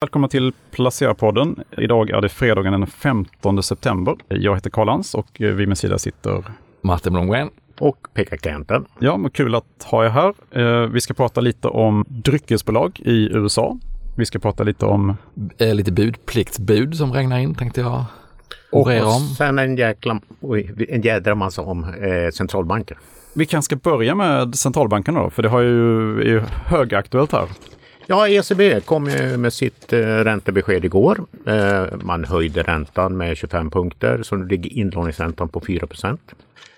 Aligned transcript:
Välkomna 0.00 0.28
till 0.28 0.52
Placera-podden. 0.70 1.62
Idag 1.78 2.10
är 2.10 2.20
det 2.20 2.28
fredagen 2.28 2.72
den 2.72 2.86
15 2.86 3.62
september. 3.62 4.14
Jag 4.28 4.54
heter 4.54 4.70
Karl 4.70 4.86
Lans 4.86 5.14
och 5.14 5.26
vid 5.38 5.68
min 5.68 5.76
sida 5.76 5.98
sitter 5.98 6.44
Martin 6.82 7.12
Blomgren. 7.12 7.50
Och 7.78 7.96
Pekka 8.14 8.36
Kenten. 8.36 8.84
Ja, 8.98 9.16
men 9.16 9.30
kul 9.30 9.54
att 9.54 9.82
ha 9.84 10.04
er 10.04 10.08
här. 10.08 10.34
Eh, 10.50 10.86
vi 10.88 11.00
ska 11.00 11.14
prata 11.14 11.40
lite 11.40 11.68
om 11.68 12.04
dryckesbolag 12.08 13.00
i 13.04 13.28
USA. 13.32 13.78
Vi 14.16 14.26
ska 14.26 14.38
prata 14.38 14.62
lite 14.64 14.86
om... 14.86 15.16
Eh, 15.58 15.74
lite 15.74 15.92
budpliktsbud 15.92 16.96
som 16.96 17.12
regnar 17.12 17.38
in 17.38 17.54
tänkte 17.54 17.80
jag 17.80 18.04
Och 18.72 18.86
om. 18.86 19.20
sen 19.38 19.58
en 19.58 19.76
jäkla, 19.76 20.20
en 20.88 21.02
jädra 21.02 21.34
massa 21.34 21.62
om 21.62 21.84
eh, 21.84 22.30
centralbanker. 22.34 22.98
Vi 23.34 23.46
kanske 23.46 23.76
ska 23.76 23.90
börja 23.90 24.14
med 24.14 24.54
centralbankerna 24.54 25.22
då, 25.22 25.30
för 25.30 25.42
det 25.42 25.48
har 25.48 25.60
ju, 25.60 26.20
är 26.20 26.24
ju 26.26 26.40
högaktuellt 26.66 27.32
här. 27.32 27.48
Ja, 28.10 28.28
ECB 28.28 28.80
kom 28.80 29.06
ju 29.06 29.36
med 29.36 29.52
sitt 29.52 29.92
eh, 29.92 29.98
räntebesked 29.98 30.84
igår. 30.84 31.26
Eh, 31.46 31.84
man 32.02 32.24
höjde 32.24 32.62
räntan 32.62 33.16
med 33.16 33.36
25 33.36 33.70
punkter 33.70 34.22
så 34.22 34.36
nu 34.36 34.46
ligger 34.46 34.72
inlåningsräntan 34.72 35.48
på 35.48 35.60
4 35.60 35.86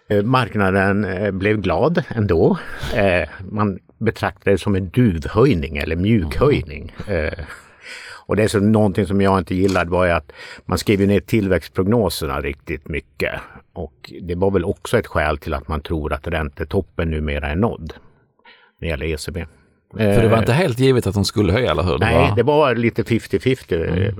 eh, 0.09 0.23
Marknaden 0.23 1.07
blev 1.38 1.61
glad 1.61 2.05
ändå. 2.09 2.59
Man 3.51 3.79
betraktade 3.98 4.51
det 4.51 4.59
som 4.59 4.74
en 4.74 4.88
duvhöjning 4.88 5.77
eller 5.77 5.97
mjukhöjning. 5.97 6.95
Och 8.27 8.37
det 8.37 8.43
är 8.43 8.49
så 8.49 8.60
någonting 8.60 9.07
som 9.07 9.21
jag 9.21 9.38
inte 9.38 9.55
gillade 9.55 9.91
var 9.91 10.05
ju 10.05 10.10
att 10.10 10.33
man 10.66 10.79
skrev 10.79 11.01
ner 11.01 11.21
tillväxtprognoserna 11.21 12.41
riktigt 12.41 12.88
mycket. 12.88 13.41
Och 13.73 14.12
det 14.23 14.35
var 14.35 14.51
väl 14.51 14.65
också 14.65 14.99
ett 14.99 15.07
skäl 15.07 15.38
till 15.38 15.55
att 15.55 15.69
man 15.69 15.80
tror 15.80 16.12
att 16.12 16.27
räntetoppen 16.27 17.10
numera 17.10 17.49
är 17.49 17.57
nådd. 17.57 17.93
När 18.79 18.87
det 18.87 18.91
gäller 18.91 19.07
ECB. 19.07 19.47
För 19.97 20.23
det 20.23 20.29
var 20.29 20.39
inte 20.39 20.53
helt 20.53 20.79
givet 20.79 21.07
att 21.07 21.15
de 21.15 21.25
skulle 21.25 21.53
höja, 21.53 21.71
eller 21.71 21.83
hur? 21.83 21.99
Det 21.99 22.07
Nej, 22.07 22.29
var... 22.29 22.37
det 22.37 22.43
var 22.43 22.75
lite 22.75 23.03
50-50. 23.03 24.07
Eh, 24.07 24.15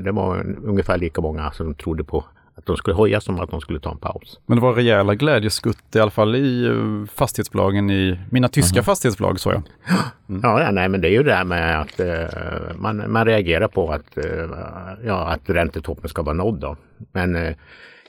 Det 0.00 0.12
var 0.12 0.56
ungefär 0.64 0.98
lika 0.98 1.20
många 1.20 1.50
som 1.50 1.74
trodde 1.74 2.04
på 2.04 2.24
att 2.58 2.66
de 2.66 2.76
skulle 2.76 2.96
höja 2.96 3.20
som 3.20 3.40
att 3.40 3.50
de 3.50 3.60
skulle 3.60 3.80
ta 3.80 3.90
en 3.90 3.98
paus. 3.98 4.40
Men 4.46 4.56
det 4.58 4.62
var 4.62 4.72
rejäla 4.74 5.14
glädjeskutt 5.14 5.96
i 5.96 6.00
alla 6.00 6.10
fall 6.10 6.36
i 6.36 6.66
eh, 6.66 7.06
fastighetsbolagen 7.14 7.90
i 7.90 8.18
mina 8.30 8.48
tyska 8.48 8.82
fastighetsbolag 8.82 9.40
såg 9.40 9.52
jag. 9.54 9.62
Ja, 10.42 10.62
ja, 10.62 10.70
nej, 10.70 10.88
men 10.88 11.00
det 11.00 11.08
är 11.08 11.12
ju 11.12 11.22
det 11.22 11.34
här 11.34 11.44
med 11.44 11.80
att 11.80 12.00
eh, 12.00 12.76
man, 12.78 13.12
man 13.12 13.24
reagerar 13.24 13.68
på 13.68 13.90
att, 13.92 14.18
eh, 14.18 14.24
ja, 15.04 15.28
att 15.28 15.50
räntetoppen 15.50 16.08
ska 16.08 16.22
vara 16.22 16.34
nådd. 16.34 16.60
Då. 16.60 16.76
Men 17.12 17.36
eh, 17.36 17.54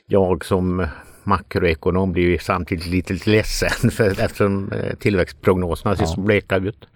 jag 0.08 0.46
som 0.46 0.88
makroekonom 1.28 2.12
blir 2.12 2.24
ju 2.24 2.38
samtidigt 2.38 2.88
lite 2.88 3.30
ledsen 3.30 3.92
för, 3.92 4.10
eftersom 4.10 4.72
eh, 4.72 4.96
tillväxtprognoserna 4.96 5.96
ser 5.96 6.06
så 6.06 6.22
bleka 6.22 6.58
ut. 6.58 6.88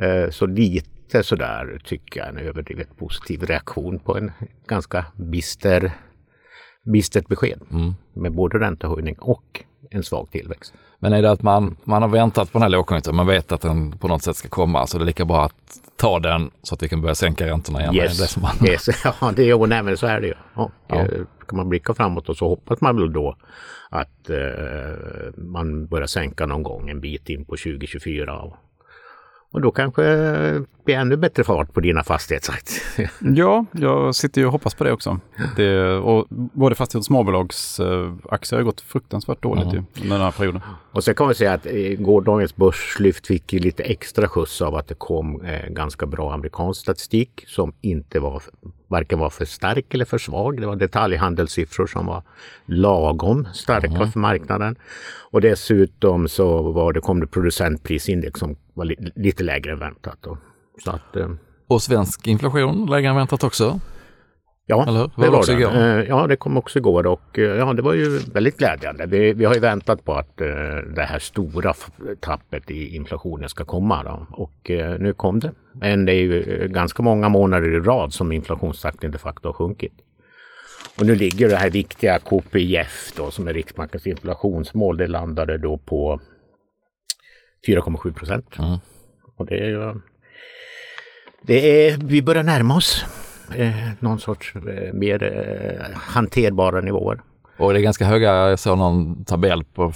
Eh, 0.00 0.30
så 0.30 0.46
lite 0.46 1.22
sådär 1.22 1.80
tycker 1.84 2.20
jag 2.20 2.28
en 2.28 2.38
överdrivet 2.38 2.96
positiv 2.96 3.42
reaktion 3.42 3.98
på 3.98 4.16
en 4.16 4.32
ganska 4.66 5.06
bister, 5.16 5.92
bistert 6.92 7.28
besked 7.28 7.60
med 8.12 8.32
både 8.32 8.58
räntehöjning 8.58 9.16
och 9.18 9.64
en 9.90 10.02
svag 10.02 10.30
tillväxt. 10.30 10.74
Men 10.98 11.12
är 11.12 11.22
det 11.22 11.30
att 11.30 11.42
man, 11.42 11.76
man 11.84 12.02
har 12.02 12.08
väntat 12.08 12.52
på 12.52 12.58
den 12.58 12.62
här 12.62 12.70
lågkonjunkturen, 12.70 13.16
man 13.16 13.26
vet 13.26 13.52
att 13.52 13.60
den 13.60 13.98
på 13.98 14.08
något 14.08 14.22
sätt 14.22 14.36
ska 14.36 14.48
komma, 14.48 14.86
så 14.86 14.98
det 14.98 15.04
är 15.04 15.06
lika 15.06 15.24
bra 15.24 15.44
att 15.44 15.80
ta 15.96 16.18
den 16.18 16.50
så 16.62 16.74
att 16.74 16.82
vi 16.82 16.88
kan 16.88 17.00
börja 17.00 17.14
sänka 17.14 17.46
räntorna 17.46 17.80
igen. 17.80 17.94
Yes. 17.94 18.18
Det 18.18 18.26
som 18.26 18.42
man... 18.42 18.68
yes. 18.68 18.88
Ja, 19.20 19.32
det 19.36 19.42
är, 19.42 19.46
jo, 19.46 19.66
nej, 19.66 19.82
men 19.82 19.96
så 19.96 20.06
är 20.06 20.20
det 20.20 20.26
ju. 20.26 20.34
Och, 20.54 20.70
Ja. 20.88 20.96
eh, 20.96 21.08
kan 21.48 21.56
man 21.56 21.68
blicka 21.68 21.94
framåt 21.94 22.28
och 22.28 22.36
så 22.36 22.48
hoppas 22.48 22.80
man 22.80 22.96
väl 22.96 23.12
då 23.12 23.36
att 23.90 24.30
eh, 24.30 24.36
man 25.36 25.86
börjar 25.86 26.06
sänka 26.06 26.46
någon 26.46 26.62
gång 26.62 26.90
en 26.90 27.00
bit 27.00 27.28
in 27.28 27.44
på 27.44 27.56
2024. 27.56 28.38
Och, 28.38 28.56
och 29.54 29.60
då 29.60 29.70
kanske 29.70 30.02
det 30.02 30.64
blir 30.84 30.94
ännu 30.94 31.16
bättre 31.16 31.44
fart 31.44 31.72
på 31.72 31.80
dina 31.80 32.04
fastighetsaktier. 32.04 33.10
Ja, 33.20 33.64
jag 33.72 34.14
sitter 34.14 34.40
ju 34.40 34.46
och 34.46 34.52
hoppas 34.52 34.74
på 34.74 34.84
det 34.84 34.92
också. 34.92 35.20
Det, 35.56 35.90
och 35.90 36.26
både 36.30 36.74
fastighets 36.74 37.04
och 37.04 37.06
småbolagsaktier 37.06 38.58
har 38.58 38.62
gått 38.62 38.80
fruktansvärt 38.80 39.42
dåligt 39.42 39.74
ju, 39.74 39.82
under 40.02 40.16
den 40.16 40.20
här 40.20 40.30
perioden. 40.30 40.60
Och 40.92 41.04
så 41.04 41.14
kan 41.14 41.28
vi 41.28 41.34
säga 41.34 41.52
att 41.52 41.66
eh, 41.66 41.72
gårdagens 41.98 42.56
börslyft 42.56 43.26
fick 43.26 43.52
lite 43.52 43.82
extra 43.82 44.28
skjuts 44.28 44.62
av 44.62 44.74
att 44.74 44.88
det 44.88 44.94
kom 44.94 45.44
eh, 45.44 45.68
ganska 45.68 46.06
bra 46.06 46.32
amerikansk 46.32 46.80
statistik 46.80 47.44
som 47.46 47.72
inte 47.80 48.20
var 48.20 48.42
varken 48.88 49.18
var 49.18 49.30
för 49.30 49.44
stark 49.44 49.94
eller 49.94 50.04
för 50.04 50.18
svag. 50.18 50.60
Det 50.60 50.66
var 50.66 50.76
detaljhandelssiffror 50.76 51.86
som 51.86 52.06
var 52.06 52.22
lagom 52.66 53.48
starka 53.52 54.06
för 54.06 54.18
marknaden. 54.18 54.76
Och 55.30 55.40
dessutom 55.40 56.28
så 56.28 56.72
var 56.72 56.92
det, 56.92 57.00
kom 57.00 57.20
det 57.20 57.26
producentprisindex 57.26 58.40
som 58.40 58.56
var 58.74 58.84
li, 58.84 59.12
lite 59.14 59.44
lägre 59.44 59.72
än 59.72 59.78
väntat. 59.78 60.18
Då. 60.20 60.38
Så 60.84 60.90
att, 60.90 61.16
eh, 61.16 61.30
Och 61.66 61.82
svensk 61.82 62.26
inflation 62.26 62.86
lägre 62.90 63.08
än 63.08 63.16
väntat 63.16 63.44
också. 63.44 63.80
Ja, 64.66 64.84
Eller 64.88 65.10
det 65.16 65.30
var 65.30 65.38
också 65.38 65.52
det. 65.52 65.60
igår? 65.60 65.74
Eh, 65.76 66.04
Ja, 66.08 66.26
det 66.26 66.36
kom 66.36 66.56
också 66.56 66.78
igår 66.78 67.06
och 67.06 67.38
eh, 67.38 67.44
ja, 67.44 67.72
det 67.72 67.82
var 67.82 67.94
ju 67.94 68.18
väldigt 68.18 68.58
glädjande. 68.58 69.06
Vi, 69.06 69.32
vi 69.32 69.44
har 69.44 69.54
ju 69.54 69.60
väntat 69.60 70.04
på 70.04 70.12
att 70.14 70.40
eh, 70.40 70.46
det 70.96 71.02
här 71.02 71.18
stora 71.18 71.74
tappet 72.20 72.70
i 72.70 72.96
inflationen 72.96 73.48
ska 73.48 73.64
komma 73.64 74.02
då. 74.02 74.26
och 74.30 74.70
eh, 74.70 74.98
nu 74.98 75.12
kom 75.12 75.40
det. 75.40 75.52
Men 75.72 76.04
det 76.04 76.12
är 76.12 76.20
ju 76.20 76.68
ganska 76.68 77.02
många 77.02 77.28
månader 77.28 77.74
i 77.74 77.80
rad 77.80 78.12
som 78.12 78.32
inflationstakten 78.32 79.10
de 79.10 79.18
facto 79.18 79.48
har 79.48 79.52
sjunkit. 79.52 79.92
Och 81.00 81.06
nu 81.06 81.14
ligger 81.14 81.48
det 81.48 81.56
här 81.56 81.70
viktiga 81.70 82.18
KPIF 82.18 83.12
då 83.16 83.30
som 83.30 83.48
är 83.48 83.52
Riksbankens 83.52 84.06
inflationsmål. 84.06 84.96
Det 84.96 85.06
landade 85.06 85.58
då 85.58 85.78
på 85.78 86.20
4,7 87.68 88.12
procent. 88.12 88.58
Mm. 88.58 88.78
Och 89.36 89.46
det 89.46 89.54
är 89.58 89.68
ju... 89.68 90.00
Det 91.42 91.88
är, 91.88 91.96
vi 91.98 92.22
börjar 92.22 92.42
närma 92.42 92.76
oss 92.76 93.04
eh, 93.56 93.74
någon 94.00 94.20
sorts 94.20 94.54
eh, 94.56 94.92
mer 94.92 95.22
eh, 95.22 95.96
hanterbara 95.96 96.80
nivåer. 96.80 97.20
Och 97.56 97.72
det 97.72 97.78
är 97.78 97.82
ganska 97.82 98.04
höga, 98.04 98.48
jag 98.48 98.58
såg 98.58 98.78
någon 98.78 99.24
tabell 99.24 99.64
på 99.64 99.92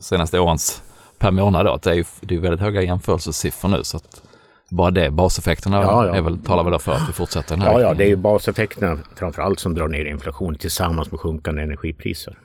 senaste 0.00 0.40
årens 0.40 0.82
per 1.18 1.30
månad 1.30 1.66
då, 1.66 1.78
det 1.82 1.90
är, 1.90 1.94
ju, 1.94 2.04
det 2.20 2.34
är 2.34 2.40
väldigt 2.40 2.60
höga 2.60 2.82
jämförelsesiffror 2.82 3.68
nu. 3.68 3.84
Så 3.84 3.96
att 3.96 4.22
bara 4.70 4.90
det, 4.90 5.10
baseffekterna 5.10 5.82
Ja, 5.82 6.06
ja. 6.06 6.16
Är 6.16 6.20
väl, 6.20 6.38
talar 6.38 6.70
väl 6.70 6.78
för 6.78 6.92
att 6.92 7.08
vi 7.08 7.12
fortsätter 7.12 7.56
den 7.56 7.62
här 7.62 7.72
Ja, 7.72 7.80
ja, 7.80 7.94
det 7.94 8.04
är 8.04 8.08
ju 8.08 8.16
baseffekterna 8.16 8.98
framför 9.16 9.42
allt 9.42 9.60
som 9.60 9.74
drar 9.74 9.88
ner 9.88 10.04
inflation 10.04 10.54
tillsammans 10.54 11.10
med 11.10 11.20
sjunkande 11.20 11.62
energipriser. 11.62 12.38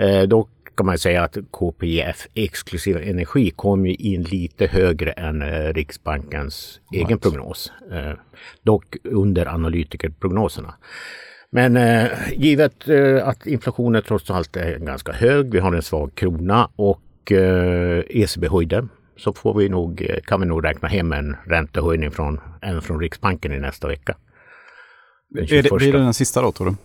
Eh, 0.00 0.22
då 0.22 0.48
kan 0.76 0.86
man 0.86 0.98
säga 0.98 1.22
att 1.22 1.36
KPIF 1.50 2.26
exklusive 2.34 3.10
energi 3.10 3.50
kom 3.50 3.86
ju 3.86 3.94
in 3.94 4.22
lite 4.22 4.66
högre 4.66 5.12
än 5.12 5.42
eh, 5.42 5.72
Riksbankens 5.72 6.80
egen 6.92 7.18
prognos. 7.18 7.72
Eh, 7.92 8.12
dock 8.62 8.96
under 9.04 9.46
analytikerprognoserna. 9.46 10.74
Men 11.50 11.76
eh, 11.76 12.08
givet 12.36 12.88
eh, 12.88 13.28
att 13.28 13.46
inflationen 13.46 14.02
trots 14.02 14.30
allt 14.30 14.56
är 14.56 14.78
ganska 14.78 15.12
hög, 15.12 15.52
vi 15.52 15.58
har 15.58 15.72
en 15.72 15.82
svag 15.82 16.14
krona 16.14 16.70
och 16.76 17.32
eh, 17.32 18.02
ECB 18.08 18.48
höjde 18.48 18.88
så 19.16 19.32
får 19.32 19.54
vi 19.54 19.68
nog, 19.68 20.02
eh, 20.02 20.20
kan 20.20 20.40
vi 20.40 20.46
nog 20.46 20.64
räkna 20.64 20.88
hem 20.88 21.12
en 21.12 21.36
räntehöjning 21.46 22.10
från, 22.10 22.40
även 22.62 22.82
från 22.82 23.00
Riksbanken 23.00 23.52
i 23.52 23.58
nästa 23.60 23.88
vecka. 23.88 24.16
Är 25.36 25.40
det, 25.40 25.46
21. 25.46 25.72
blir 25.76 25.92
det 25.92 25.98
den 25.98 26.14
sista 26.14 26.42
då 26.42 26.52
tror 26.52 26.66
du? 26.66 26.76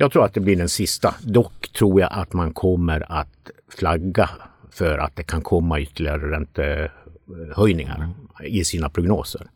Jag 0.00 0.12
tror 0.12 0.24
att 0.24 0.34
det 0.34 0.40
blir 0.40 0.56
den 0.56 0.68
sista. 0.68 1.14
Dock 1.22 1.72
tror 1.72 2.00
jag 2.00 2.10
att 2.12 2.32
man 2.32 2.52
kommer 2.52 3.12
att 3.12 3.50
flagga 3.78 4.30
för 4.70 4.98
att 4.98 5.16
det 5.16 5.22
kan 5.22 5.42
komma 5.42 5.80
ytterligare 5.80 6.30
räntehöjningar 6.30 8.08
i 8.44 8.64
sina 8.64 8.88
prognoser. 8.88 9.46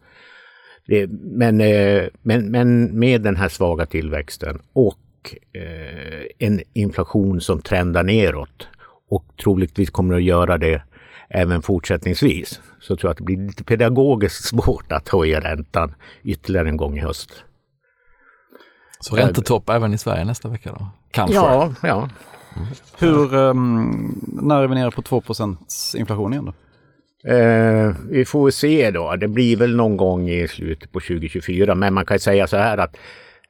Men, 1.10 1.60
eh, 1.60 2.04
men, 2.22 2.50
men 2.50 2.99
med 2.99 3.22
den 3.22 3.37
här 3.37 3.49
svaga 3.49 3.87
tillväxten 3.87 4.60
och 4.72 5.37
eh, 5.53 6.25
en 6.38 6.60
inflation 6.72 7.41
som 7.41 7.62
trendar 7.62 8.03
neråt 8.03 8.69
och 9.10 9.25
troligtvis 9.43 9.91
kommer 9.91 10.15
att 10.15 10.22
göra 10.22 10.59
det 10.59 10.83
även 11.28 11.62
fortsättningsvis 11.62 12.60
så 12.81 12.97
tror 12.97 13.09
jag 13.09 13.12
att 13.12 13.19
det 13.19 13.25
blir 13.25 13.47
lite 13.47 13.65
pedagogiskt 13.65 14.44
svårt 14.49 14.93
att 14.93 15.09
höja 15.09 15.41
räntan 15.41 15.94
ytterligare 16.22 16.69
en 16.69 16.77
gång 16.77 16.99
i 16.99 17.00
höst. 17.00 17.45
Så 19.04 19.16
räntetopp 19.16 19.68
även 19.68 19.95
i 19.95 19.98
Sverige 19.98 20.24
nästa 20.24 20.48
vecka 20.48 20.72
då? 20.78 20.86
Kanske. 21.10 21.36
Ja, 21.36 21.74
ja. 21.83 22.09
Hur, 22.98 23.34
ehm, 23.34 24.15
när 24.22 24.62
är 24.62 24.66
vi 24.66 24.74
nere 24.74 24.91
på 24.91 25.03
2% 25.03 25.95
inflation 25.97 26.33
igen 26.33 26.45
då? 26.45 26.53
Eh, 27.30 27.95
vi 28.10 28.24
får 28.24 28.51
se 28.51 28.91
då. 28.91 29.16
Det 29.16 29.28
blir 29.28 29.56
väl 29.56 29.77
någon 29.77 29.97
gång 29.97 30.28
i 30.28 30.48
slutet 30.48 30.92
på 30.92 31.01
2024. 31.01 31.74
Men 31.74 31.95
man 31.95 32.06
kan 32.06 32.18
säga 32.18 32.47
så 32.47 32.56
här 32.56 32.78
att 32.78 32.97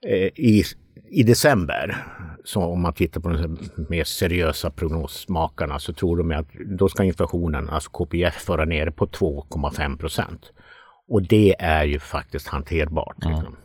eh, 0.07 0.27
i, 0.35 0.65
i 1.11 1.23
december, 1.23 2.07
så 2.45 2.63
om 2.63 2.81
man 2.81 2.93
tittar 2.93 3.21
på 3.21 3.29
de 3.29 3.59
mer 3.89 4.05
seriösa 4.05 4.71
prognosmakarna 4.71 5.79
så 5.79 5.93
tror 5.93 6.17
de 6.17 6.33
att 6.33 6.47
då 6.79 6.89
ska 6.89 7.05
inflationen, 7.05 7.71
alltså 7.71 7.91
KPIF, 7.91 8.49
vara 8.49 8.65
nere 8.65 8.91
på 8.91 9.07
2,5 9.07 9.99
procent. 9.99 10.53
Och 11.09 11.23
det 11.23 11.55
är 11.59 11.85
ju 11.85 11.99
faktiskt 11.99 12.47
hanterbart. 12.49 13.17
Liksom. 13.17 13.57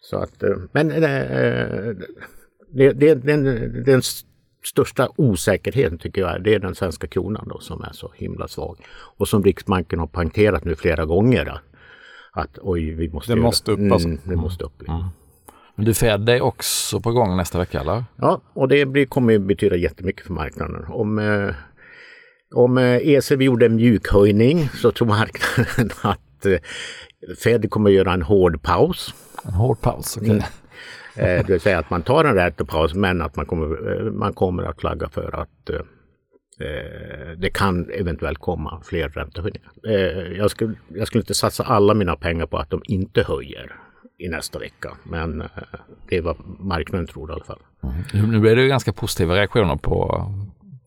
Så 0.00 0.16
att, 0.16 0.42
eh, 0.42 0.56
men 0.72 0.90
eh, 0.90 1.96
det, 2.72 2.92
det, 2.92 3.14
den, 3.14 3.44
den 3.84 4.02
största 4.64 5.08
osäkerheten 5.16 5.98
tycker 5.98 6.20
jag 6.20 6.44
det 6.44 6.54
är 6.54 6.58
den 6.58 6.74
svenska 6.74 7.06
kronan 7.06 7.48
då 7.48 7.58
som 7.58 7.82
är 7.82 7.92
så 7.92 8.12
himla 8.16 8.48
svag. 8.48 8.78
Och 9.16 9.28
som 9.28 9.44
Riksbanken 9.44 9.98
har 9.98 10.06
poängterat 10.06 10.64
nu 10.64 10.74
flera 10.74 11.04
gånger. 11.04 11.44
Då, 11.44 11.60
att 12.32 12.58
oj, 12.62 12.90
vi 12.90 13.08
måste... 13.08 13.34
Det 13.34 13.40
måste 13.40 13.72
upp 13.72 13.92
alltså. 13.92 14.08
Mm, 14.08 14.20
det 14.24 14.36
måste 14.36 14.64
upp. 14.64 14.82
Men 15.74 15.84
du 15.84 15.94
Fed 15.94 16.28
är 16.28 16.40
också 16.40 17.00
på 17.00 17.12
gång 17.12 17.36
nästa 17.36 17.58
vecka 17.58 17.80
eller? 17.80 18.04
Ja, 18.16 18.40
och 18.52 18.68
det 18.68 18.86
blir, 18.86 19.06
kommer 19.06 19.32
ju 19.32 19.38
betyda 19.38 19.76
jättemycket 19.76 20.26
för 20.26 20.32
marknaden. 20.32 20.84
Om, 20.88 21.18
eh, 21.18 21.54
om 22.54 22.78
eh, 22.78 23.08
ECB 23.08 23.44
gjorde 23.44 23.66
en 23.66 23.76
mjukhöjning 23.76 24.68
så 24.68 24.90
tror 24.90 25.08
marknaden 25.08 25.90
att 26.02 26.46
eh, 26.46 26.58
Fed 27.44 27.70
kommer 27.70 27.90
göra 27.90 28.12
en 28.12 28.22
hård 28.22 28.62
paus. 28.62 29.14
En 29.44 29.52
hård 29.52 29.80
paus, 29.80 30.16
okej. 30.16 30.30
Mm. 30.30 30.42
Eh, 31.16 31.46
det 31.46 31.52
vill 31.52 31.60
säga 31.60 31.78
att 31.78 31.90
man 31.90 32.02
tar 32.02 32.24
en 32.24 32.34
räntepaus 32.34 32.94
men 32.94 33.22
att 33.22 33.36
man 33.36 33.46
kommer, 33.46 33.96
eh, 33.96 34.12
man 34.12 34.32
kommer 34.32 34.62
att 34.62 34.80
flagga 34.80 35.08
för 35.08 35.40
att 35.40 35.70
eh, 35.70 35.76
eh, 36.66 37.30
det 37.38 37.50
kan 37.50 37.90
eventuellt 37.90 38.38
komma 38.38 38.80
fler 38.84 39.08
räntehöjningar. 39.08 39.70
Eh, 39.88 40.38
jag, 40.38 40.50
skulle, 40.50 40.74
jag 40.88 41.06
skulle 41.06 41.22
inte 41.22 41.34
satsa 41.34 41.64
alla 41.64 41.94
mina 41.94 42.16
pengar 42.16 42.46
på 42.46 42.58
att 42.58 42.70
de 42.70 42.82
inte 42.84 43.22
höjer 43.22 43.72
i 44.18 44.28
nästa 44.28 44.58
vecka. 44.58 44.90
Men 45.02 45.40
eh, 45.40 45.48
det 46.08 46.16
är 46.16 46.22
vad 46.22 46.36
marknaden 46.58 47.06
tror 47.06 47.30
i 47.30 47.32
alla 47.32 47.44
fall. 47.44 47.60
Nu 48.12 48.26
nu 48.26 48.40
blir 48.40 48.56
det 48.56 48.62
ju 48.62 48.68
ganska 48.68 48.92
positiva 48.92 49.34
reaktioner 49.34 49.76
på 49.76 50.24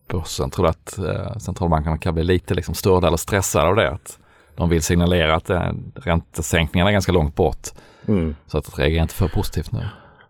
börsen. 0.08 0.50
Tror 0.50 0.64
du 0.64 0.70
att 0.70 0.98
eh, 0.98 1.38
centralbankerna 1.38 1.98
kan 1.98 2.14
bli 2.14 2.24
lite 2.24 2.54
liksom 2.54 2.74
störda 2.74 3.06
eller 3.06 3.16
stressade 3.16 3.68
av 3.68 3.76
det? 3.76 3.90
Att 3.90 4.18
de 4.54 4.68
vill 4.68 4.82
signalera 4.82 5.34
att 5.34 5.50
eh, 5.50 5.72
räntesänkningarna 5.94 6.90
är 6.90 6.92
ganska 6.92 7.12
långt 7.12 7.34
bort. 7.34 7.68
Mm. 8.08 8.34
Så 8.46 8.58
att 8.58 8.78
reagera 8.78 9.02
inte 9.02 9.14
för 9.14 9.28
positivt 9.28 9.72
nu. 9.72 9.80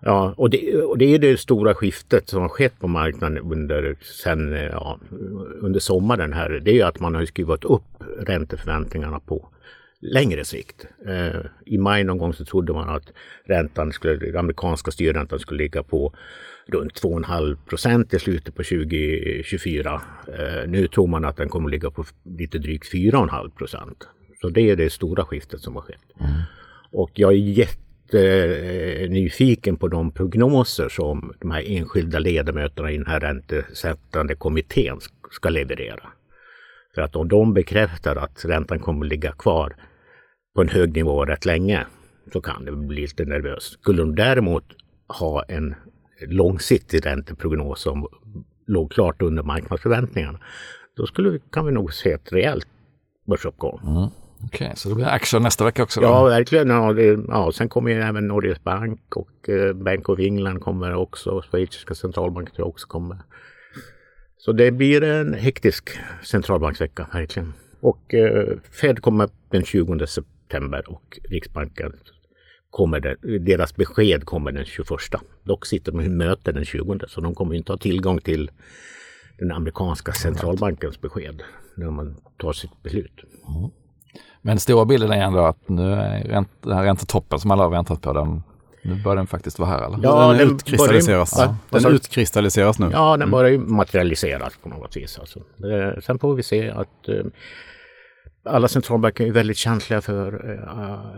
Ja, 0.00 0.34
och 0.36 0.50
det, 0.50 0.82
och 0.82 0.98
det 0.98 1.14
är 1.14 1.18
det 1.18 1.40
stora 1.40 1.74
skiftet 1.74 2.28
som 2.28 2.42
har 2.42 2.48
skett 2.48 2.80
på 2.80 2.88
marknaden 2.88 3.38
under, 3.38 3.96
sen, 4.22 4.52
ja, 4.52 4.98
under 5.60 5.80
sommaren 5.80 6.32
här. 6.32 6.50
Det 6.50 6.70
är 6.70 6.74
ju 6.74 6.82
att 6.82 7.00
man 7.00 7.14
har 7.14 7.24
skruvat 7.24 7.64
upp 7.64 8.04
ränteförväntningarna 8.20 9.20
på 9.20 9.48
längre 10.00 10.44
sikt. 10.44 10.86
Eh, 11.06 11.40
I 11.66 11.78
maj 11.78 12.04
någon 12.04 12.18
gång 12.18 12.34
så 12.34 12.44
trodde 12.44 12.72
man 12.72 12.88
att 12.88 13.12
räntan 13.44 13.92
skulle, 13.92 14.16
den 14.16 14.36
amerikanska 14.36 14.90
styrräntan 14.90 15.38
skulle 15.38 15.62
ligga 15.62 15.82
på 15.82 16.14
runt 16.74 17.02
2,5 17.02 17.56
procent 17.68 18.14
i 18.14 18.18
slutet 18.18 18.54
på 18.54 18.62
2024. 18.62 20.02
Eh, 20.28 20.68
nu 20.68 20.88
tror 20.88 21.06
man 21.06 21.24
att 21.24 21.36
den 21.36 21.48
kommer 21.48 21.70
ligga 21.70 21.90
på 21.90 22.04
lite 22.24 22.58
drygt 22.58 22.92
4,5 22.92 23.50
procent. 23.50 24.08
Så 24.40 24.48
det 24.48 24.60
är 24.60 24.76
det 24.76 24.92
stora 24.92 25.24
skiftet 25.24 25.60
som 25.60 25.74
har 25.74 25.82
skett. 25.82 26.00
Och 26.92 27.10
jag 27.14 27.32
är 27.32 27.68
jättenyfiken 28.12 29.76
på 29.76 29.88
de 29.88 30.12
prognoser 30.12 30.88
som 30.88 31.34
de 31.40 31.50
här 31.50 31.64
enskilda 31.66 32.18
ledamöterna 32.18 32.90
i 32.90 32.96
den 32.96 33.06
här 33.06 33.20
räntesättande 33.20 34.34
kommittén 34.34 34.98
ska 35.30 35.48
leverera. 35.48 36.08
För 36.94 37.02
att 37.02 37.16
om 37.16 37.28
de 37.28 37.54
bekräftar 37.54 38.16
att 38.16 38.44
räntan 38.44 38.78
kommer 38.78 39.06
ligga 39.06 39.32
kvar 39.32 39.76
på 40.54 40.62
en 40.62 40.68
hög 40.68 40.96
nivå 40.96 41.24
rätt 41.24 41.44
länge 41.44 41.86
så 42.32 42.40
kan 42.40 42.64
det 42.64 42.72
bli 42.72 43.00
lite 43.00 43.24
nervöst. 43.24 43.72
Skulle 43.72 44.02
de 44.02 44.14
däremot 44.14 44.64
ha 45.08 45.42
en 45.42 45.74
långsiktig 46.26 47.06
ränteprognos 47.06 47.80
som 47.80 48.06
låg 48.66 48.92
klart 48.92 49.22
under 49.22 49.42
marknadsförväntningarna, 49.42 50.38
då 50.96 51.06
skulle 51.06 51.38
kan 51.50 51.66
vi 51.66 51.72
nog 51.72 51.94
se 51.94 52.12
ett 52.12 52.32
rejält 52.32 52.66
börsuppgång. 53.26 54.10
Okej, 54.44 54.72
så 54.76 54.88
det 54.88 54.94
blir 54.94 55.06
action 55.06 55.42
nästa 55.42 55.64
vecka 55.64 55.82
också? 55.82 56.00
Då. 56.00 56.06
Ja, 56.06 56.24
verkligen. 56.24 56.68
Ja, 56.68 56.92
det, 56.92 57.18
ja, 57.28 57.52
sen 57.52 57.68
kommer 57.68 57.90
ju 57.90 58.00
även 58.00 58.28
Norges 58.28 58.64
Bank 58.64 59.16
och 59.16 59.48
eh, 59.48 59.72
Bank 59.72 60.08
of 60.08 60.18
England 60.18 60.60
kommer 60.60 60.94
också. 60.94 61.42
Schweiziska 61.42 61.94
centralbanken 61.94 62.54
tror 62.54 62.66
jag 62.66 62.70
också 62.70 62.86
kommer. 62.86 63.18
Så 64.36 64.52
det 64.52 64.70
blir 64.70 65.02
en 65.02 65.34
hektisk 65.34 65.90
centralbanksvecka, 66.22 67.06
verkligen. 67.12 67.52
Och 67.80 68.14
eh, 68.14 68.48
Fed 68.80 69.02
kommer 69.02 69.28
den 69.50 69.64
20 69.64 70.06
september 70.06 70.90
och 70.90 71.18
Riksbanken 71.24 71.92
kommer 72.72 73.00
det, 73.00 73.38
deras 73.38 73.76
besked 73.76 74.24
kommer 74.24 74.52
den 74.52 74.64
21. 74.64 74.88
Dock 75.42 75.66
sitter 75.66 75.92
de 75.92 76.00
i 76.00 76.08
möte 76.08 76.52
den 76.52 76.64
20 76.64 76.98
så 77.08 77.20
de 77.20 77.34
kommer 77.34 77.54
inte 77.54 77.72
ha 77.72 77.76
tillgång 77.76 78.18
till 78.20 78.50
den 79.38 79.52
amerikanska 79.52 80.12
centralbankens 80.12 81.00
besked 81.00 81.42
när 81.74 81.90
man 81.90 82.16
tar 82.36 82.52
sitt 82.52 82.82
beslut. 82.82 83.12
Men 84.42 84.58
stora 84.58 84.84
bilden 84.84 85.10
är 85.10 85.22
ändå 85.22 85.44
att 85.46 85.68
nu 85.68 85.92
är 85.92 86.24
ränt, 86.24 86.48
den 86.60 86.72
här 86.72 86.84
räntetoppen 86.84 87.38
som 87.38 87.50
alla 87.50 87.62
har 87.62 87.70
väntat 87.70 88.00
på, 88.02 88.12
den, 88.12 88.42
nu 88.82 89.02
börjar 89.02 89.16
den 89.16 89.26
faktiskt 89.26 89.58
vara 89.58 89.70
här 89.70 89.86
eller? 89.86 89.98
Ja, 90.02 90.28
den, 90.28 90.38
den 90.38 90.50
utkristalliseras. 90.56 91.34
börjar- 91.36 91.54
Ja, 91.70 91.78
den 91.80 91.92
utkristalliseras 91.94 92.78
nu. 92.78 92.88
Ja, 92.92 93.16
den 93.16 93.30
börjar 93.30 93.50
ju 93.50 93.58
materialiseras 93.58 94.52
på 94.62 94.68
något 94.68 94.96
vis. 94.96 95.18
Alltså. 95.18 95.40
Sen 96.02 96.18
får 96.18 96.34
vi 96.34 96.42
se 96.42 96.70
att 96.70 97.08
eh, 97.08 97.24
alla 98.44 98.68
centralbanker 98.68 99.26
är 99.26 99.30
väldigt 99.32 99.56
känsliga 99.56 100.00
för 100.00 100.50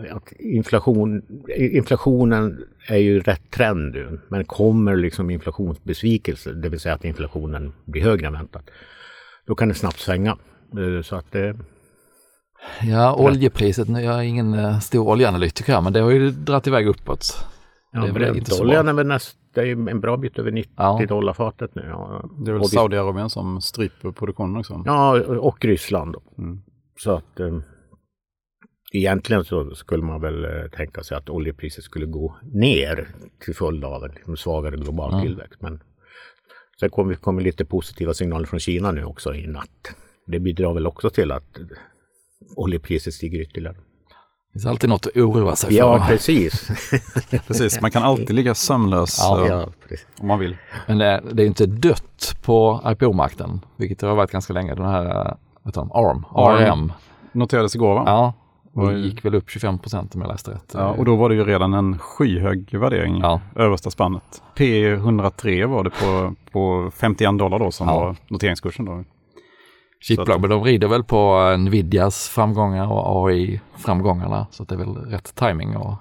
eh, 0.06 0.16
att 0.16 0.32
inflation, 0.32 1.22
inflationen 1.58 2.64
är 2.88 2.96
ju 2.96 3.20
rätt 3.20 3.50
trend 3.50 3.94
nu. 3.94 4.20
Men 4.28 4.44
kommer 4.44 4.96
liksom 4.96 5.30
inflationsbesvikelse, 5.30 6.52
det 6.52 6.68
vill 6.68 6.80
säga 6.80 6.94
att 6.94 7.04
inflationen 7.04 7.72
blir 7.84 8.02
högre 8.02 8.26
än 8.26 8.32
väntat, 8.32 8.70
då 9.46 9.54
kan 9.54 9.68
det 9.68 9.74
snabbt 9.74 9.98
svänga. 9.98 10.36
Eh, 10.78 11.02
Så 11.02 11.16
att 11.16 11.34
eh, 11.34 11.52
Ja, 12.82 13.14
oljepriset, 13.14 13.88
nu 13.88 14.00
jag 14.00 14.14
är 14.14 14.22
ingen 14.22 14.54
eh, 14.54 14.78
stor 14.78 15.08
oljeanalytiker 15.08 15.80
men 15.80 15.92
det 15.92 16.00
har 16.00 16.10
ju 16.10 16.30
dragit 16.30 16.66
iväg 16.66 16.86
uppåt. 16.86 17.46
ja, 17.92 18.00
det 18.00 18.08
är 18.08 18.12
väl 18.12 18.36
inte 18.36 18.50
så 18.50 18.64
bra. 18.64 18.74
är 18.74 18.92
väl 18.92 19.06
näst, 19.06 19.36
det 19.54 19.60
är 19.60 19.88
en 19.88 20.00
bra 20.00 20.16
bit 20.16 20.38
över 20.38 20.50
90 20.50 20.72
Ja. 20.76 21.00
dollar 21.08 21.32
fatet 21.32 21.74
nu. 21.74 21.86
Ja. 21.88 22.24
Det 22.44 22.50
är 22.50 22.54
väl 22.54 22.64
Saudiarabien 22.64 23.30
som 23.30 23.60
stryper 23.60 24.10
produktionen 24.10 24.56
också. 24.56 24.82
Ja, 24.86 25.20
och 25.22 25.64
Ryssland. 25.64 26.16
Mm. 26.38 26.60
Så 26.98 27.16
att 27.16 27.40
eh, 27.40 27.58
egentligen 28.92 29.44
så 29.44 29.74
skulle 29.74 30.02
man 30.02 30.20
väl 30.20 30.44
eh, 30.44 30.50
tänka 30.76 31.02
sig 31.02 31.16
att 31.16 31.28
oljepriset 31.30 31.84
skulle 31.84 32.06
gå 32.06 32.36
ner 32.52 33.08
till 33.44 33.54
följd 33.54 33.84
av 33.84 34.04
en 34.04 34.10
liksom, 34.10 34.36
svagare 34.36 34.76
global 34.76 35.12
Mm. 35.12 35.22
tillväxt. 35.26 35.60
Men 35.62 35.82
sen 36.80 36.90
kommer 36.90 37.14
kommer 37.14 37.42
lite 37.42 37.64
positiva 37.64 38.14
signaler 38.14 38.46
från 38.46 38.60
Kina 38.60 38.92
nu 38.92 39.04
också 39.04 39.34
i 39.34 39.46
natt. 39.46 39.94
Det 40.26 40.38
bidrar 40.40 40.74
väl 40.74 40.86
också 40.86 41.10
till 41.10 41.32
att 41.32 41.58
oljepriset 42.56 43.14
stiger 43.14 43.40
ytterligare. 43.40 43.76
Det 43.76 44.52
finns 44.58 44.66
alltid 44.66 44.90
något 44.90 45.06
att 45.06 45.16
oroa 45.16 45.56
sig 45.56 45.70
för. 45.70 45.76
Ja, 45.76 46.06
precis. 46.08 46.68
Precis, 47.46 47.80
man 47.80 47.90
kan 47.90 48.02
alltid 48.02 48.30
ligga 48.30 48.54
sömnös 48.54 49.18
Ja, 49.20 49.44
eh, 49.44 49.48
ja, 49.50 49.68
om 50.18 50.28
man 50.28 50.38
vill. 50.38 50.56
Men 50.86 50.98
det, 50.98 51.22
det 51.32 51.42
är 51.42 51.46
inte 51.46 51.66
dött 51.66 52.36
på 52.42 52.82
IPO-marknaden, 52.86 53.60
vilket 53.76 53.98
det 53.98 54.06
har 54.06 54.14
varit 54.16 54.30
ganska 54.30 54.52
länge. 54.52 54.74
Den 54.74 54.84
här, 54.86 55.26
eh, 55.26 55.34
heter 55.64 55.80
de, 55.80 55.92
ARM, 55.92 56.24
ARM. 56.34 56.72
ARM. 56.72 56.92
Noterades 57.32 57.74
igår 57.74 57.94
va? 57.94 58.02
Ja, 58.06 58.32
och 58.74 58.88
Oj. 58.88 59.06
gick 59.06 59.24
väl 59.24 59.34
upp 59.34 59.50
25 59.50 59.78
procent 59.78 60.14
om 60.14 60.20
jag 60.20 60.28
läste 60.28 60.50
rätt. 60.50 60.72
Ja, 60.74 60.88
och 60.88 61.04
då 61.04 61.16
var 61.16 61.28
det 61.28 61.34
ju 61.34 61.44
redan 61.44 61.74
en 61.74 61.98
skyhög 61.98 62.74
värdering, 62.78 63.18
Ja. 63.18 63.40
översta 63.56 63.90
spannet. 63.90 64.42
P103 64.56 65.66
var 65.66 65.84
det 65.84 65.90
på, 65.90 66.34
på 66.52 66.90
51 66.94 67.38
dollar 67.38 67.58
då 67.58 67.70
som 67.70 67.88
Ja. 67.88 68.00
var 68.00 68.16
noteringskursen 68.28 68.84
då. 68.84 69.04
Chipbolag, 70.00 70.40
men 70.40 70.50
de 70.50 70.64
rider 70.64 70.88
väl 70.88 71.04
på 71.04 71.56
Nvidias 71.58 72.28
framgångar 72.28 72.92
och 72.92 73.26
AI-framgångarna. 73.28 74.46
Så 74.50 74.64
det 74.64 74.74
är 74.74 74.78
väl 74.78 74.94
rätt 74.96 75.34
timing 75.34 75.76
och 75.76 75.94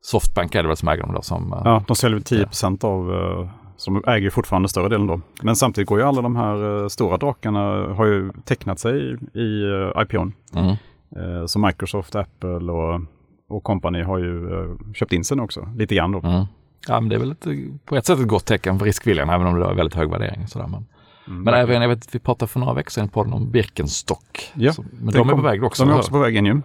Softbank 0.00 0.54
är 0.54 0.62
det 0.62 0.68
väl 0.68 0.76
som 0.76 0.88
äger 0.88 1.02
dem 1.02 1.14
då 1.14 1.22
som... 1.22 1.52
eh, 1.52 1.58
Ja, 1.64 1.82
de 1.86 1.96
säljer 1.96 2.20
10 2.20 2.46
procent 2.46 2.84
av, 2.84 3.12
eh, 3.12 3.48
som 3.76 4.02
äger 4.06 4.30
fortfarande 4.30 4.68
större 4.68 4.88
delen 4.88 5.06
då. 5.06 5.20
Men 5.42 5.56
samtidigt 5.56 5.88
går 5.88 5.98
ju 5.98 6.04
alla 6.06 6.22
de 6.22 6.36
här 6.36 6.82
eh, 6.82 6.88
stora 6.88 7.16
drakarna, 7.16 7.60
har 7.94 8.06
ju 8.06 8.32
tecknat 8.44 8.78
sig 8.78 9.00
i, 9.34 9.40
i 9.40 9.62
eh, 9.96 10.02
IPOn. 10.02 10.32
Mm. 10.54 10.68
Eh, 11.16 11.46
Så 11.46 11.58
Microsoft, 11.58 12.14
Apple 12.14 12.72
och, 12.72 13.00
och 13.48 13.62
company 13.64 14.02
har 14.02 14.18
ju 14.18 14.48
köpt 14.94 15.12
in 15.12 15.24
sig 15.24 15.40
också, 15.40 15.68
lite 15.76 15.94
grann 15.94 16.12
då. 16.12 16.18
Mm. 16.18 16.44
Ja, 16.88 17.00
men 17.00 17.08
det 17.08 17.14
är 17.16 17.20
väl 17.20 17.30
ett, 17.32 17.46
på 17.84 17.96
ett 17.96 18.06
sätt 18.06 18.18
ett 18.20 18.28
gott 18.28 18.44
tecken 18.46 18.78
för 18.78 18.86
riskviljan, 18.86 19.30
även 19.30 19.46
om 19.46 19.58
det 19.58 19.64
har 19.66 19.74
väldigt 19.74 19.94
hög 19.94 20.10
värdering. 20.10 20.46
Sådär. 20.48 20.66
Men, 20.66 20.86
Mm, 21.28 21.42
men 21.42 21.54
även, 21.54 21.82
jag 21.82 21.88
vet, 21.88 22.14
vi 22.14 22.18
pratade 22.18 22.52
för 22.52 22.60
några 22.60 22.74
veckor 22.74 22.90
sedan 22.90 23.08
på 23.08 23.20
om 23.20 23.50
Birkenstock. 23.50 24.52
Ja, 24.54 24.72
Så, 24.72 24.84
men 24.92 25.12
de 25.14 25.18
är 25.28 25.32
kom- 25.32 25.40
på 25.42 25.46
väg 25.48 25.64
också. 25.64 25.84
De 25.84 25.90
är 25.92 25.96
också 25.98 26.10
på 26.10 26.18
väg 26.18 26.36
in 26.36 26.46
ju. 26.46 26.60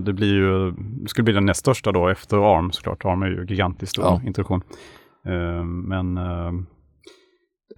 Det 0.00 0.12
blir 0.12 0.34
ju, 0.34 0.74
skulle 1.06 1.24
bli 1.24 1.32
den 1.32 1.46
näst 1.46 1.60
största 1.60 1.92
då 1.92 2.08
efter 2.08 2.36
ARM 2.56 2.72
såklart. 2.72 3.04
ARM 3.04 3.22
är 3.22 3.26
ju 3.26 3.44
gigantiskt 3.48 3.92
stor 3.92 4.04
Ja. 4.04 4.20
introduktion. 4.26 4.62
Eh, 5.26 5.64
Men 5.64 6.16
eh, 6.18 6.46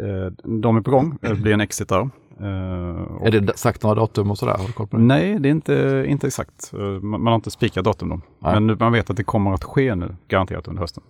eh, 0.01 0.33
de 0.63 0.77
är 0.77 0.81
på 0.81 0.91
gång. 0.91 1.19
Det 1.21 1.35
blir 1.35 1.53
en 1.53 1.61
exit 1.61 1.89
där. 1.89 2.01
Och- 2.01 3.27
Är 3.27 3.31
det 3.41 3.59
sagt 3.59 3.83
några 3.83 3.95
datum 3.95 4.31
och 4.31 4.39
sådär? 4.39 4.57
Har 4.59 4.67
du 4.67 4.73
koll 4.73 4.87
på 4.87 4.97
det? 4.97 5.03
Nej, 5.03 5.39
det 5.39 5.49
är 5.49 5.51
inte, 5.51 6.05
inte 6.09 6.27
exakt. 6.27 6.73
Man, 7.03 7.27
har 7.27 7.35
inte 7.35 7.51
spikat 7.51 7.85
datum 7.85 8.09
då. 8.09 8.21
Nej. 8.39 8.55
Men 8.55 8.67
nu- 8.67 8.77
man 8.81 8.93
vet 8.93 9.11
att 9.11 9.17
det 9.17 9.25
kommer 9.25 9.53
att 9.53 9.65
ske 9.65 9.95
nu, 9.95 10.17
garanterat 10.29 10.69
under 10.69 10.81
hösten. 10.81 11.03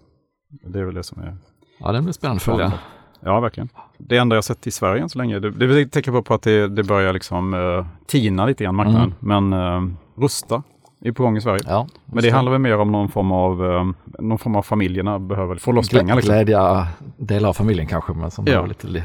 Det 0.67 0.81
är 0.81 0.85
väl 0.85 0.95
det 0.95 1.03
som 1.03 1.23
är... 1.23 1.37
Ja, 1.81 1.93
det 1.93 2.03
blir 2.03 2.13
spännande 2.13 2.37
att 2.37 2.43
följa. 2.43 2.73
Ja, 3.21 3.41
verkligen. 3.41 3.69
Det 3.99 4.17
enda 4.17 4.37
jag 4.37 4.45
sett 4.45 4.67
i 4.67 4.71
Sverige 4.71 5.03
än 5.03 5.09
så 5.09 5.19
länge, 5.19 5.39
det, 5.39 5.51
det 5.51 5.81
ett 5.83 5.93
tecken 5.93 6.23
på 6.23 6.35
att 6.35 6.43
det, 6.43 6.69
det 6.69 6.83
börjar 6.85 7.13
liksom 7.13 7.55
uh, 7.55 7.87
tina 8.07 8.47
lite 8.47 8.65
grann 8.65 8.75
marknaden. 8.75 9.15
Men 9.21 9.53
uh, 9.53 9.91
Rusta 10.17 10.63
är 11.09 11.13
på 11.13 11.23
gång 11.23 11.37
i 11.37 11.41
Sverige. 11.41 11.61
Ja, 11.67 11.87
Men 12.07 12.23
det 12.23 12.31
handlar 12.31 12.53
väl 12.53 12.61
mer 12.61 12.79
om 12.79 12.93
någon 12.93 13.09
form 13.09 13.33
av, 13.33 13.65
eh, 13.73 13.85
någon 14.19 14.39
form 14.39 14.57
av 14.57 14.63
familjerna 14.63 15.19
behöver 15.19 15.57
få 15.57 15.73
loss 15.73 15.89
pengar. 15.91 16.17
Liksom. 16.17 16.35
Glädja 16.35 16.87
delar 17.17 17.49
av 17.49 17.53
familjen 17.53 17.87
kanske, 17.87 18.13
men 18.13 18.31
som 18.31 18.45
Ja. 18.47 18.51
behöver 18.53 18.69
lite, 18.69 18.87
li- 18.87 19.03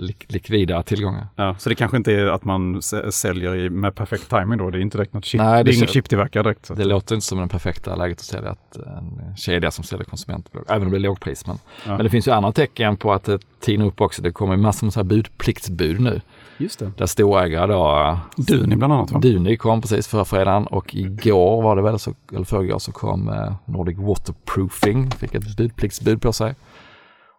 lik 0.00 0.24
likvida 0.28 0.82
tillgångar. 0.82 1.26
Ja, 1.36 1.54
så 1.58 1.68
det 1.68 1.74
kanske 1.74 1.96
inte 1.96 2.12
är 2.12 2.26
att 2.26 2.44
man 2.44 2.82
säljer 3.10 3.56
i, 3.56 3.70
med 3.70 3.94
perfekt 3.94 4.30
timing 4.30 4.58
då? 4.58 4.70
Det 4.70 4.78
är 4.78 4.80
inte 4.80 4.98
direkt 4.98 5.12
något 5.12 5.24
chip? 5.24 5.40
Nej, 5.40 5.64
det, 5.64 5.70
är 5.70 5.74
ingen 5.74 5.86
chiptillverkare 5.86 6.42
direkt? 6.42 6.66
Så. 6.66 6.74
Det 6.74 6.84
låter 6.84 7.14
inte 7.14 7.26
som 7.26 7.38
det 7.38 7.48
perfekta 7.48 7.96
läget 7.96 8.18
att 8.18 8.24
sälja 8.24 8.50
ett, 8.50 8.76
en 8.76 9.36
kedja 9.36 9.70
som 9.70 9.84
säljer 9.84 10.04
konsumentprodukter, 10.04 10.74
även 10.74 10.86
om 10.86 10.92
det 10.92 10.98
är 10.98 11.00
lågpris. 11.00 11.46
Men, 11.46 11.58
ja. 11.86 11.96
men 11.96 12.04
det 12.04 12.10
finns 12.10 12.28
ju 12.28 12.32
andra 12.32 12.52
tecken 12.52 12.96
på 12.96 13.12
att 13.12 13.24
det 13.24 13.38
tinar 13.60 13.86
upp 13.86 14.00
också. 14.00 14.22
Det 14.22 14.32
kommer 14.32 14.56
massor 14.56 14.86
med 14.86 14.92
så 14.92 15.00
här 15.00 15.04
budpliktsbud 15.04 16.00
nu. 16.00 16.20
Just 16.58 16.78
det. 16.78 16.92
Där 16.96 17.06
storägare 17.06 17.66
då... 17.66 18.18
Duni 18.36 18.76
bland 18.76 18.92
annat 18.92 19.10
va? 19.10 19.18
Duni 19.18 19.56
kom 19.56 19.80
precis 19.80 20.08
förra 20.08 20.24
fredagen 20.24 20.66
och 20.66 20.94
igår 20.94 21.62
var 21.62 21.76
det 21.76 21.82
väl, 21.82 21.98
så, 21.98 22.14
eller 22.32 22.44
förrgår 22.44 22.78
så 22.78 22.92
kom 22.92 23.28
eh, 23.28 23.54
Nordic 23.64 23.98
Waterproofing, 23.98 25.10
fick 25.10 25.34
ett 25.34 25.56
budpliktsbud 25.56 26.22
på 26.22 26.32
sig. 26.32 26.54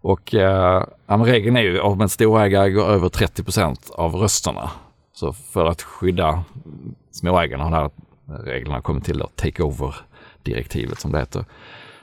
Och 0.01 0.35
eh, 0.35 0.83
regeln 1.07 1.57
är 1.57 1.61
ju 1.61 1.79
om 1.79 2.01
en 2.01 2.09
storägare 2.09 2.71
går 2.71 2.85
över 2.85 3.09
30 3.09 3.43
procent 3.43 3.91
av 3.93 4.15
rösterna. 4.15 4.71
Så 5.13 5.33
för 5.33 5.65
att 5.65 5.81
skydda 5.81 6.43
småägarna 7.11 7.63
har 7.63 7.71
här 7.71 7.89
reglerna 8.43 8.81
kommit 8.81 9.05
till 9.05 9.17
då, 9.17 9.29
take-over-direktivet 9.35 10.99
som 10.99 11.11
det 11.11 11.19
heter. 11.19 11.45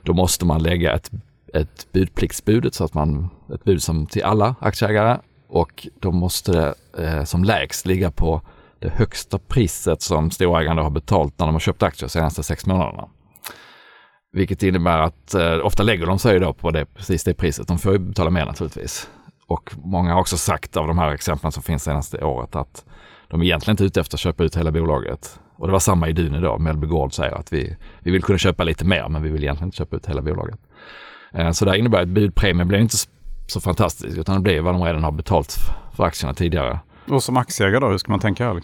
Då 0.02 0.12
måste 0.12 0.44
man 0.44 0.62
lägga 0.62 0.92
ett, 0.92 1.10
ett 1.54 1.86
budpliktsbudet 1.92 2.74
så 2.74 2.84
att 2.84 2.94
man, 2.94 3.30
ett 3.54 3.64
bud 3.64 3.82
som 3.82 4.06
till 4.06 4.22
alla 4.22 4.54
aktieägare 4.60 5.18
och 5.48 5.88
då 6.00 6.12
måste 6.12 6.52
det 6.52 6.74
eh, 7.04 7.24
som 7.24 7.44
lägst 7.44 7.86
ligga 7.86 8.10
på 8.10 8.40
det 8.78 8.88
högsta 8.88 9.38
priset 9.38 10.02
som 10.02 10.30
storägarna 10.30 10.82
har 10.82 10.90
betalt 10.90 11.38
när 11.38 11.46
de 11.46 11.54
har 11.54 11.60
köpt 11.60 11.82
aktier 11.82 12.06
de 12.06 12.10
senaste 12.10 12.42
sex 12.42 12.66
månaderna. 12.66 13.08
Vilket 14.32 14.62
innebär 14.62 14.98
att 14.98 15.34
eh, 15.34 15.58
ofta 15.62 15.82
lägger 15.82 16.06
de 16.06 16.18
sig 16.18 16.40
då 16.40 16.52
på 16.52 16.70
det, 16.70 16.86
precis 16.86 17.24
det 17.24 17.34
priset. 17.34 17.68
De 17.68 17.78
får 17.78 17.92
ju 17.92 17.98
betala 17.98 18.30
mer 18.30 18.44
naturligtvis. 18.44 19.08
Och 19.46 19.74
många 19.84 20.12
har 20.12 20.20
också 20.20 20.36
sagt 20.36 20.76
av 20.76 20.86
de 20.86 20.98
här 20.98 21.10
exemplen 21.10 21.52
som 21.52 21.62
finns 21.62 21.82
senaste 21.82 22.24
året 22.24 22.56
att 22.56 22.84
de 23.28 23.40
är 23.40 23.44
egentligen 23.44 23.72
inte 23.72 23.84
ute 23.84 24.00
efter 24.00 24.16
att 24.16 24.20
köpa 24.20 24.44
ut 24.44 24.56
hela 24.56 24.72
bolaget. 24.72 25.40
Och 25.56 25.66
det 25.66 25.72
var 25.72 25.80
samma 25.80 26.08
i 26.08 26.12
Dune 26.12 26.40
då. 26.40 26.58
Mellby 26.58 26.86
Gård 26.86 27.14
säger 27.14 27.32
att 27.32 27.52
vi, 27.52 27.76
vi 28.00 28.10
vill 28.10 28.22
kunna 28.22 28.38
köpa 28.38 28.64
lite 28.64 28.84
mer 28.84 29.08
men 29.08 29.22
vi 29.22 29.28
vill 29.28 29.42
egentligen 29.42 29.68
inte 29.68 29.76
köpa 29.76 29.96
ut 29.96 30.06
hela 30.06 30.22
bolaget. 30.22 30.58
Eh, 31.32 31.50
så 31.50 31.64
det 31.64 31.78
innebär 31.78 32.02
att 32.02 32.08
budpremien 32.08 32.68
blir 32.68 32.78
inte 32.78 32.96
så 33.46 33.60
fantastisk 33.60 34.18
utan 34.18 34.34
det 34.34 34.40
blir 34.40 34.60
vad 34.60 34.74
de 34.74 34.84
redan 34.84 35.04
har 35.04 35.12
betalt 35.12 35.56
för 35.96 36.04
aktierna 36.04 36.34
tidigare. 36.34 36.80
Och 37.08 37.22
som 37.22 37.36
aktieägare 37.36 37.80
då, 37.80 37.88
hur 37.88 37.98
ska 37.98 38.12
man 38.12 38.20
tänka 38.20 38.44
här? 38.44 38.62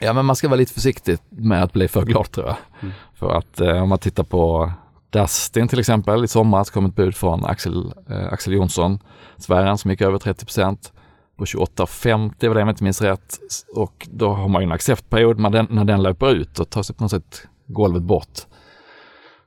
Ja, 0.00 0.12
men 0.12 0.24
man 0.24 0.36
ska 0.36 0.48
vara 0.48 0.56
lite 0.56 0.72
försiktig 0.72 1.18
med 1.28 1.62
att 1.62 1.72
bli 1.72 1.88
för 1.88 2.02
glad 2.02 2.30
tror 2.30 2.46
jag. 2.46 2.56
Mm. 2.80 2.94
För 3.20 3.38
att 3.38 3.60
eh, 3.60 3.82
om 3.82 3.88
man 3.88 3.98
tittar 3.98 4.24
på 4.24 4.72
Dustin 5.10 5.68
till 5.68 5.78
exempel, 5.78 6.24
i 6.24 6.28
somras 6.28 6.70
kom 6.70 6.86
ett 6.86 6.94
bud 6.94 7.16
från 7.16 7.44
Axel, 7.44 7.92
eh, 8.10 8.32
Axel 8.32 8.52
Jonsson, 8.54 8.98
Sverige 9.36 9.78
som 9.78 9.90
gick 9.90 10.00
över 10.00 10.18
30 10.18 10.44
procent 10.44 10.92
på 11.36 11.44
28,50 11.44 12.48
var 12.48 12.54
det 12.54 12.62
om 12.62 12.68
jag 12.68 12.72
inte 12.72 12.84
minns 12.84 13.02
rätt. 13.02 13.38
Och 13.76 14.08
då 14.10 14.32
har 14.32 14.48
man 14.48 14.62
ju 14.62 14.66
en 14.66 14.72
acceptperiod, 14.72 15.38
när 15.38 15.50
den, 15.50 15.66
när 15.70 15.84
den 15.84 16.02
löper 16.02 16.30
ut 16.30 16.58
och 16.58 16.70
tar 16.70 16.82
sig 16.82 16.96
på 16.96 17.04
något 17.04 17.10
sätt 17.10 17.48
golvet 17.66 18.02
bort 18.02 18.40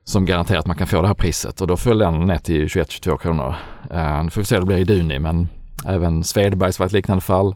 som 0.03 0.25
garanterar 0.25 0.60
att 0.60 0.68
man 0.68 0.77
kan 0.77 0.88
få 0.88 1.01
det 1.01 1.08
här 1.08 1.15
priset 1.15 1.62
och 1.62 1.68
då 1.68 1.77
föll 1.77 1.98
den 1.98 2.20
ner 2.20 2.38
till 2.38 2.68
21-22 2.68 3.18
kronor. 3.18 3.56
Eh, 3.92 4.24
nu 4.24 4.30
får 4.30 4.42
vi 4.42 4.46
se 4.46 4.56
hur 4.56 4.62
det 4.62 4.68
blir 4.68 4.77
i 4.77 4.84
Duni 4.84 5.20
men 5.20 5.48
även 5.86 6.24
Svedbergs 6.24 6.80
var 6.80 6.86
ett 6.86 6.92
liknande 6.92 7.22
fall. 7.22 7.56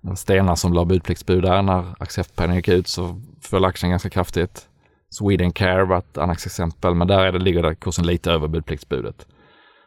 Det 0.00 0.08
var 0.08 0.14
Stena 0.14 0.56
som 0.56 0.72
la 0.72 0.84
budpliktsbud 0.84 1.42
där 1.42 1.62
när 1.62 1.94
acceptperioden 1.98 2.56
gick 2.56 2.68
ut 2.68 2.88
så 2.88 3.20
föll 3.40 3.64
aktien 3.64 3.90
ganska 3.90 4.10
kraftigt. 4.10 4.68
Swedencare 5.12 5.84
var 5.84 5.98
ett 5.98 6.18
annat 6.18 6.46
exempel, 6.46 6.94
men 6.94 7.08
där 7.08 7.18
är 7.18 7.32
det, 7.32 7.38
ligger 7.38 7.62
där 7.62 7.74
kursen 7.74 8.06
lite 8.06 8.32
över 8.32 8.48
budpliktsbudet. 8.48 9.26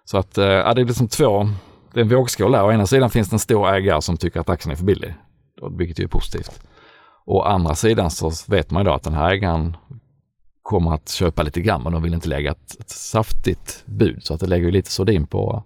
Så 0.04 0.18
att 0.18 0.38
eh, 0.38 0.46
ja, 0.46 0.74
det 0.74 0.82
är 0.82 0.86
liksom 0.86 1.08
två, 1.08 1.50
det 1.94 2.00
är 2.00 2.04
en 2.04 2.10
vågskål 2.10 2.52
där. 2.52 2.66
Å 2.66 2.72
ena 2.72 2.86
sidan 2.86 3.10
finns 3.10 3.30
det 3.30 3.36
en 3.36 3.40
stor 3.40 3.70
ägare 3.70 4.02
som 4.02 4.18
tycker 4.18 4.40
att 4.40 4.50
aktien 4.50 4.72
är 4.72 4.76
för 4.76 4.86
billig, 4.86 5.16
vilket 5.78 6.00
ju 6.00 6.04
är 6.04 6.08
positivt. 6.08 6.62
Å 7.26 7.42
andra 7.42 7.76
sidan 7.76 8.12
så 8.12 8.32
vet 8.48 8.72
man 8.72 8.82
idag 8.82 8.96
att 8.96 9.04
den 9.04 9.14
här 9.14 9.32
ägaren 9.32 9.78
kommer 10.62 10.94
att 10.94 11.10
köpa 11.10 11.44
lite 11.44 11.62
grann, 11.62 11.84
men 11.84 11.94
de 11.94 12.04
vill 12.04 12.14
inte 12.14 12.30
lägga 12.30 12.52
ett, 12.52 12.80
ett 12.80 12.90
saftigt 12.90 13.84
bud, 13.86 14.24
så 14.24 14.34
att 14.34 14.40
det 14.40 14.48
lägger 14.48 14.72
lite 14.72 14.92
sordin 14.92 15.28
på, 15.28 15.64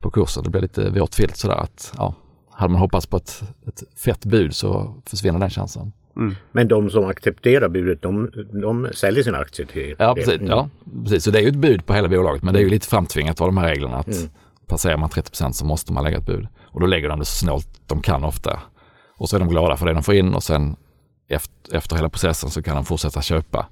på 0.00 0.10
kursen. 0.10 0.44
Det 0.44 0.50
blir 0.50 0.62
lite 0.62 0.90
våt 0.90 1.14
filt 1.14 1.36
sådär 1.36 1.56
att, 1.56 1.94
ja, 1.96 2.14
hade 2.50 2.72
man 2.72 2.80
hoppats 2.80 3.06
på 3.06 3.16
ett, 3.16 3.42
ett 3.66 3.98
fett 3.98 4.24
bud 4.24 4.56
så 4.56 4.94
försvinner 5.06 5.38
den 5.38 5.50
chansen. 5.50 5.92
Mm. 6.16 6.34
Men 6.52 6.68
de 6.68 6.90
som 6.90 7.04
accepterar 7.04 7.68
budet, 7.68 8.02
de, 8.02 8.30
de 8.62 8.88
säljer 8.94 9.22
sina 9.24 9.38
aktier 9.38 9.66
till 9.66 9.96
ja 9.98 10.14
precis, 10.14 10.34
mm. 10.34 10.46
ja, 10.46 10.68
precis. 11.02 11.24
Så 11.24 11.30
det 11.30 11.38
är 11.38 11.42
ju 11.42 11.48
ett 11.48 11.56
bud 11.56 11.86
på 11.86 11.94
hela 11.94 12.08
bolaget, 12.08 12.42
men 12.42 12.54
det 12.54 12.60
är 12.60 12.64
ju 12.64 12.70
lite 12.70 12.86
framtvingat 12.86 13.40
av 13.40 13.46
de 13.46 13.56
här 13.56 13.68
reglerna 13.68 13.96
att 13.96 14.06
mm. 14.06 14.28
passerar 14.66 14.96
man 14.96 15.08
30% 15.08 15.52
så 15.52 15.64
måste 15.64 15.92
man 15.92 16.04
lägga 16.04 16.18
ett 16.18 16.26
bud. 16.26 16.48
Och 16.62 16.80
då 16.80 16.86
lägger 16.86 17.08
de 17.08 17.18
det 17.18 17.24
så 17.24 17.36
snålt 17.36 17.68
de 17.86 18.02
kan 18.02 18.24
ofta. 18.24 18.60
Och 19.16 19.28
så 19.28 19.36
är 19.36 19.40
de 19.40 19.48
glada 19.48 19.76
för 19.76 19.86
det 19.86 19.92
de 19.92 20.02
får 20.02 20.14
in 20.14 20.34
och 20.34 20.42
sen 20.42 20.76
efter, 21.28 21.76
efter 21.76 21.96
hela 21.96 22.08
processen 22.08 22.50
så 22.50 22.62
kan 22.62 22.76
de 22.76 22.84
fortsätta 22.84 23.22
köpa. 23.22 23.66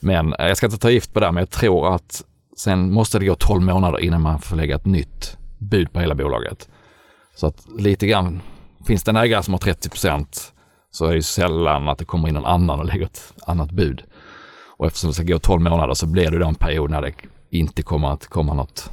Men 0.00 0.34
eh, 0.34 0.46
jag 0.46 0.56
ska 0.56 0.66
inte 0.66 0.78
ta 0.78 0.90
gift 0.90 1.12
på 1.12 1.20
det, 1.20 1.32
men 1.32 1.40
jag 1.40 1.50
tror 1.50 1.94
att 1.94 2.24
sen 2.56 2.92
måste 2.92 3.18
det 3.18 3.26
gå 3.26 3.34
12 3.34 3.62
månader 3.62 4.00
innan 4.00 4.20
man 4.20 4.40
får 4.40 4.56
lägga 4.56 4.76
ett 4.76 4.86
nytt 4.86 5.36
bud 5.58 5.92
på 5.92 6.00
hela 6.00 6.14
bolaget. 6.14 6.68
Så 7.34 7.46
att 7.46 7.66
lite 7.78 8.06
grann, 8.06 8.40
finns 8.86 9.02
det 9.02 9.10
en 9.10 9.16
ägare 9.16 9.42
som 9.42 9.54
har 9.54 9.58
30 9.58 9.90
så 10.92 11.06
är 11.06 11.14
det 11.14 11.22
sällan 11.22 11.88
att 11.88 11.98
det 11.98 12.04
kommer 12.04 12.28
in 12.28 12.34
någon 12.34 12.46
annan 12.46 12.80
och 12.80 12.86
lägger 12.86 13.06
ett 13.06 13.32
annat 13.46 13.70
bud. 13.70 14.02
Och 14.76 14.86
eftersom 14.86 15.10
det 15.10 15.14
ska 15.14 15.22
gå 15.22 15.38
12 15.38 15.60
månader 15.62 15.94
så 15.94 16.06
blir 16.06 16.30
det 16.30 16.38
då 16.38 16.46
en 16.46 16.54
period 16.54 16.90
när 16.90 17.02
det 17.02 17.12
inte 17.50 17.82
kommer 17.82 18.08
att 18.08 18.26
komma 18.26 18.54
något, 18.54 18.90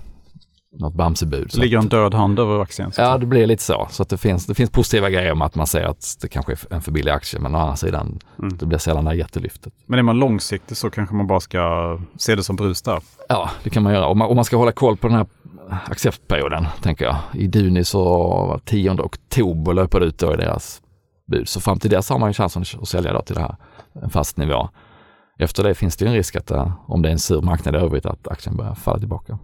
något 0.79 0.93
Bamsebud. 0.93 1.57
Ligger 1.57 1.77
en 1.77 1.87
död 1.87 2.13
hand 2.13 2.39
över 2.39 2.61
aktien? 2.61 2.91
Ja, 2.97 3.17
det 3.17 3.25
blir 3.25 3.47
lite 3.47 3.63
så. 3.63 3.87
Så 3.91 4.03
att 4.03 4.09
det, 4.09 4.17
finns, 4.17 4.45
det 4.45 4.55
finns 4.55 4.69
positiva 4.69 5.09
grejer 5.09 5.35
med 5.35 5.45
att 5.45 5.55
man 5.55 5.67
säger 5.67 5.87
att 5.87 6.17
det 6.21 6.27
kanske 6.27 6.51
är 6.51 6.73
en 6.73 6.81
för 6.81 6.91
billig 6.91 7.11
aktie, 7.11 7.39
men 7.39 7.55
å 7.55 7.57
andra 7.57 7.75
sidan, 7.75 8.19
mm. 8.39 8.57
det 8.57 8.65
blir 8.65 8.77
sällan 8.77 9.03
det 9.03 9.09
här 9.09 9.17
jättelyftet. 9.17 9.73
Men 9.85 9.99
är 9.99 10.03
man 10.03 10.19
långsiktig 10.19 10.77
så 10.77 10.89
kanske 10.89 11.15
man 11.15 11.27
bara 11.27 11.39
ska 11.39 11.99
se 12.17 12.35
det 12.35 12.43
som 12.43 12.55
brus 12.55 12.81
där? 12.81 13.01
Ja, 13.29 13.49
det 13.63 13.69
kan 13.69 13.83
man 13.83 13.93
göra. 13.93 14.07
Om 14.07 14.17
man, 14.17 14.29
om 14.29 14.35
man 14.35 14.45
ska 14.45 14.57
hålla 14.57 14.71
koll 14.71 14.97
på 14.97 15.07
den 15.07 15.17
här 15.17 15.25
acceptperioden, 15.85 16.65
tänker 16.81 17.05
jag. 17.05 17.17
I 17.33 17.47
Duni 17.47 17.83
så 17.83 18.03
var 18.47 18.59
10 18.65 18.91
oktober 18.91 19.73
löper 19.73 19.99
det 19.99 20.05
ut 20.05 20.17
då 20.17 20.33
i 20.33 20.37
deras 20.37 20.81
bud. 21.29 21.47
Så 21.47 21.61
fram 21.61 21.79
till 21.79 21.89
dess 21.89 22.09
har 22.09 22.19
man 22.19 22.29
ju 22.29 22.33
chansen 22.33 22.63
att 22.81 22.87
sälja 22.87 23.13
då 23.13 23.21
till 23.21 23.35
det 23.35 23.41
här, 23.41 23.55
en 24.03 24.09
fast 24.09 24.37
nivå. 24.37 24.69
Efter 25.39 25.63
det 25.63 25.75
finns 25.75 25.97
det 25.97 26.05
ju 26.05 26.09
en 26.09 26.15
risk 26.15 26.35
att 26.35 26.51
eh, 26.51 26.71
om 26.87 27.01
det 27.01 27.09
är 27.09 27.11
en 27.11 27.19
sur 27.19 27.41
marknad 27.41 27.75
i 27.75 27.77
övrigt 27.77 28.05
att 28.05 28.27
aktien 28.27 28.57
börjar 28.57 28.75
falla 28.75 28.99
tillbaka. 28.99 29.39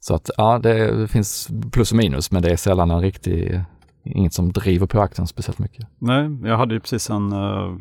Så 0.00 0.14
att 0.14 0.30
ja, 0.36 0.58
det 0.58 1.08
finns 1.10 1.48
plus 1.72 1.92
och 1.92 1.96
minus, 1.96 2.30
men 2.30 2.42
det 2.42 2.50
är 2.50 2.56
sällan 2.56 2.90
en 2.90 3.00
riktig, 3.00 3.64
inget 4.04 4.32
som 4.32 4.52
driver 4.52 4.86
på 4.86 5.00
aktien 5.00 5.26
speciellt 5.26 5.58
mycket. 5.58 5.86
Nej, 5.98 6.38
jag 6.44 6.56
hade 6.56 6.74
ju 6.74 6.80
precis 6.80 7.10
en, 7.10 7.32
eh, 7.32 7.76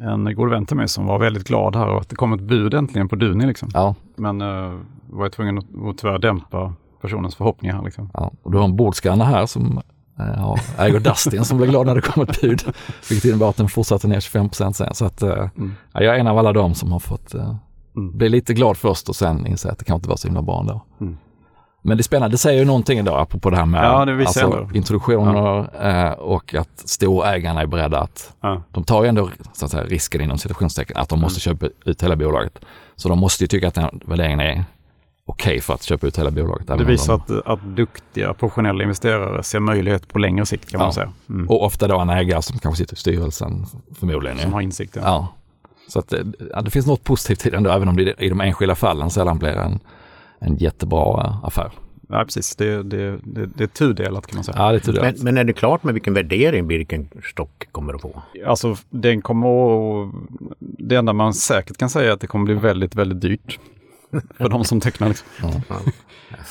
en 0.00 0.34
god 0.34 0.50
vän 0.50 0.66
till 0.66 0.76
mig 0.76 0.88
som 0.88 1.06
var 1.06 1.18
väldigt 1.18 1.48
glad 1.48 1.76
här 1.76 1.86
och 1.86 2.00
att 2.00 2.08
det 2.08 2.16
kom 2.16 2.32
ett 2.32 2.40
bud 2.40 2.74
äntligen 2.74 3.08
på 3.08 3.16
Duni 3.16 3.46
liksom. 3.46 3.68
Ja. 3.74 3.94
Men 4.16 4.42
uh, 4.42 4.80
var 5.06 5.24
jag 5.24 5.32
tvungen 5.32 5.58
att, 5.58 5.64
att 5.64 5.98
tyvärr 5.98 6.18
dämpa 6.18 6.74
personens 7.00 7.34
förhoppningar. 7.34 7.82
Liksom. 7.84 8.10
Ja, 8.14 8.32
och 8.42 8.52
du 8.52 8.58
har 8.58 8.64
en 8.64 8.76
bordskanna 8.76 9.24
här 9.24 9.46
som 9.46 9.80
Eh, 9.80 9.99
ja, 10.36 10.58
äger 10.78 11.00
Dustin 11.00 11.44
som 11.44 11.56
blev 11.56 11.70
glad 11.70 11.86
när 11.86 11.94
det 11.94 12.00
kom 12.00 12.22
ett 12.22 12.40
bud. 12.40 12.62
Vilket 13.08 13.24
innebar 13.24 13.50
att 13.50 13.56
den 13.56 13.68
fortsatte 13.68 14.08
ner 14.08 14.20
25 14.20 14.50
sen. 14.52 14.74
Så 14.94 15.04
att, 15.04 15.22
eh, 15.22 15.48
mm. 15.56 15.74
ja, 15.92 16.02
jag 16.02 16.14
är 16.14 16.20
en 16.20 16.26
av 16.26 16.38
alla 16.38 16.52
dem 16.52 16.74
som 16.74 16.92
har 16.92 16.98
fått 16.98 17.34
uh, 17.34 17.54
mm. 17.96 18.18
bli 18.18 18.28
lite 18.28 18.54
glad 18.54 18.76
först 18.76 19.08
och 19.08 19.16
sen 19.16 19.46
inse 19.46 19.70
att 19.70 19.78
det 19.78 19.84
kanske 19.84 19.98
inte 19.98 20.08
var 20.08 20.16
så 20.16 20.28
himla 20.28 20.42
bra 20.42 20.60
ändå. 20.60 20.84
Mm. 21.00 21.16
Men 21.82 21.96
det 21.96 22.00
är 22.00 22.04
spännande, 22.04 22.34
det 22.34 22.38
säger 22.38 22.58
ju 22.58 22.64
någonting 22.64 22.98
idag 22.98 23.20
apropå 23.20 23.50
det 23.50 23.56
här 23.56 23.66
med 23.66 23.84
ja, 23.84 24.04
det 24.04 24.12
alltså, 24.12 24.68
introduktioner 24.74 25.68
ja. 25.82 26.14
och 26.14 26.54
att 26.54 26.82
storägarna 26.84 27.60
är 27.60 27.66
beredda 27.66 28.00
att, 28.00 28.34
ja. 28.40 28.62
de 28.70 28.84
tar 28.84 29.02
ju 29.02 29.08
ändå 29.08 29.30
så 29.52 29.64
att 29.64 29.70
säga, 29.70 29.84
risken 29.84 30.20
inom 30.20 30.38
situationstecken 30.38 30.96
att 30.96 31.08
de 31.08 31.20
måste 31.20 31.50
mm. 31.50 31.58
köpa 31.58 31.90
ut 31.90 32.02
hela 32.02 32.16
bolaget. 32.16 32.58
Så 32.96 33.08
de 33.08 33.18
måste 33.18 33.44
ju 33.44 33.48
tycka 33.48 33.68
att 33.68 33.74
den 33.74 34.00
värderingen 34.04 34.40
är 34.40 34.64
okej 35.30 35.50
okay 35.50 35.60
för 35.60 35.74
att 35.74 35.82
köpa 35.82 36.06
ut 36.06 36.18
hela 36.18 36.30
bolaget. 36.30 36.66
Det 36.66 36.84
visar 36.84 37.20
de... 37.26 37.38
att, 37.38 37.46
att 37.46 37.76
duktiga 37.76 38.34
professionella 38.34 38.82
investerare 38.82 39.42
ser 39.42 39.60
möjlighet 39.60 40.08
på 40.08 40.18
längre 40.18 40.46
sikt 40.46 40.70
kan 40.70 40.80
ja. 40.80 40.86
man 40.86 40.92
säga. 40.92 41.12
Mm. 41.28 41.48
Och 41.48 41.64
ofta 41.64 41.88
då 41.88 41.98
en 41.98 42.10
ägare 42.10 42.42
som 42.42 42.58
kanske 42.58 42.82
sitter 42.82 42.94
i 42.94 42.96
styrelsen 42.96 43.66
förmodligen. 43.98 44.38
Som 44.38 44.52
har 44.52 44.60
insikt. 44.60 44.96
Ja. 44.96 45.28
Så 45.88 45.98
att 45.98 46.14
ja, 46.52 46.60
det 46.62 46.70
finns 46.70 46.86
något 46.86 47.04
positivt 47.04 47.46
i 47.46 47.50
det 47.50 47.56
ändå, 47.56 47.70
även 47.70 47.88
om 47.88 47.96
det 47.96 48.22
i 48.22 48.28
de 48.28 48.40
enskilda 48.40 48.74
fallen 48.74 49.10
sällan 49.10 49.38
blir 49.38 49.56
en, 49.56 49.80
en 50.38 50.56
jättebra 50.56 51.38
affär. 51.42 51.70
Ja, 52.08 52.24
precis. 52.24 52.56
Det, 52.56 52.82
det, 52.82 53.18
det, 53.24 53.46
det 53.46 53.64
är 53.64 53.68
tudelat 53.68 54.26
kan 54.26 54.36
man 54.36 54.44
säga. 54.44 54.56
Ja, 54.58 54.70
det 54.70 54.76
är 54.76 54.80
tudelat. 54.80 55.16
Men, 55.16 55.24
men 55.24 55.38
är 55.38 55.44
det 55.44 55.52
klart 55.52 55.84
med 55.84 55.94
vilken 55.94 56.14
värdering 56.14 56.66
Birkenstock 56.66 57.68
kommer 57.72 57.94
att 57.94 58.00
få? 58.00 58.22
Alltså, 58.46 58.76
den 58.90 59.22
kommer 59.22 59.48
att... 59.48 60.14
Det 60.58 60.96
enda 60.96 61.12
man 61.12 61.34
säkert 61.34 61.76
kan 61.76 61.90
säga 61.90 62.08
är 62.08 62.12
att 62.12 62.20
det 62.20 62.26
kommer 62.26 62.44
bli 62.44 62.54
väldigt, 62.54 62.94
väldigt 62.94 63.20
dyrt 63.20 63.58
för 64.36 64.48
de 64.48 64.64
som 64.64 64.80
tecknar. 64.80 65.08
Liksom. 65.08 65.28
Ja. 65.68 65.76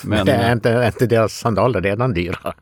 Men, 0.06 0.26
det 0.26 0.32
är 0.32 0.54
inte, 0.54 0.92
inte 0.94 1.16
deras 1.16 1.34
sandaler 1.34 1.82
redan 1.82 2.14
dyra? 2.14 2.54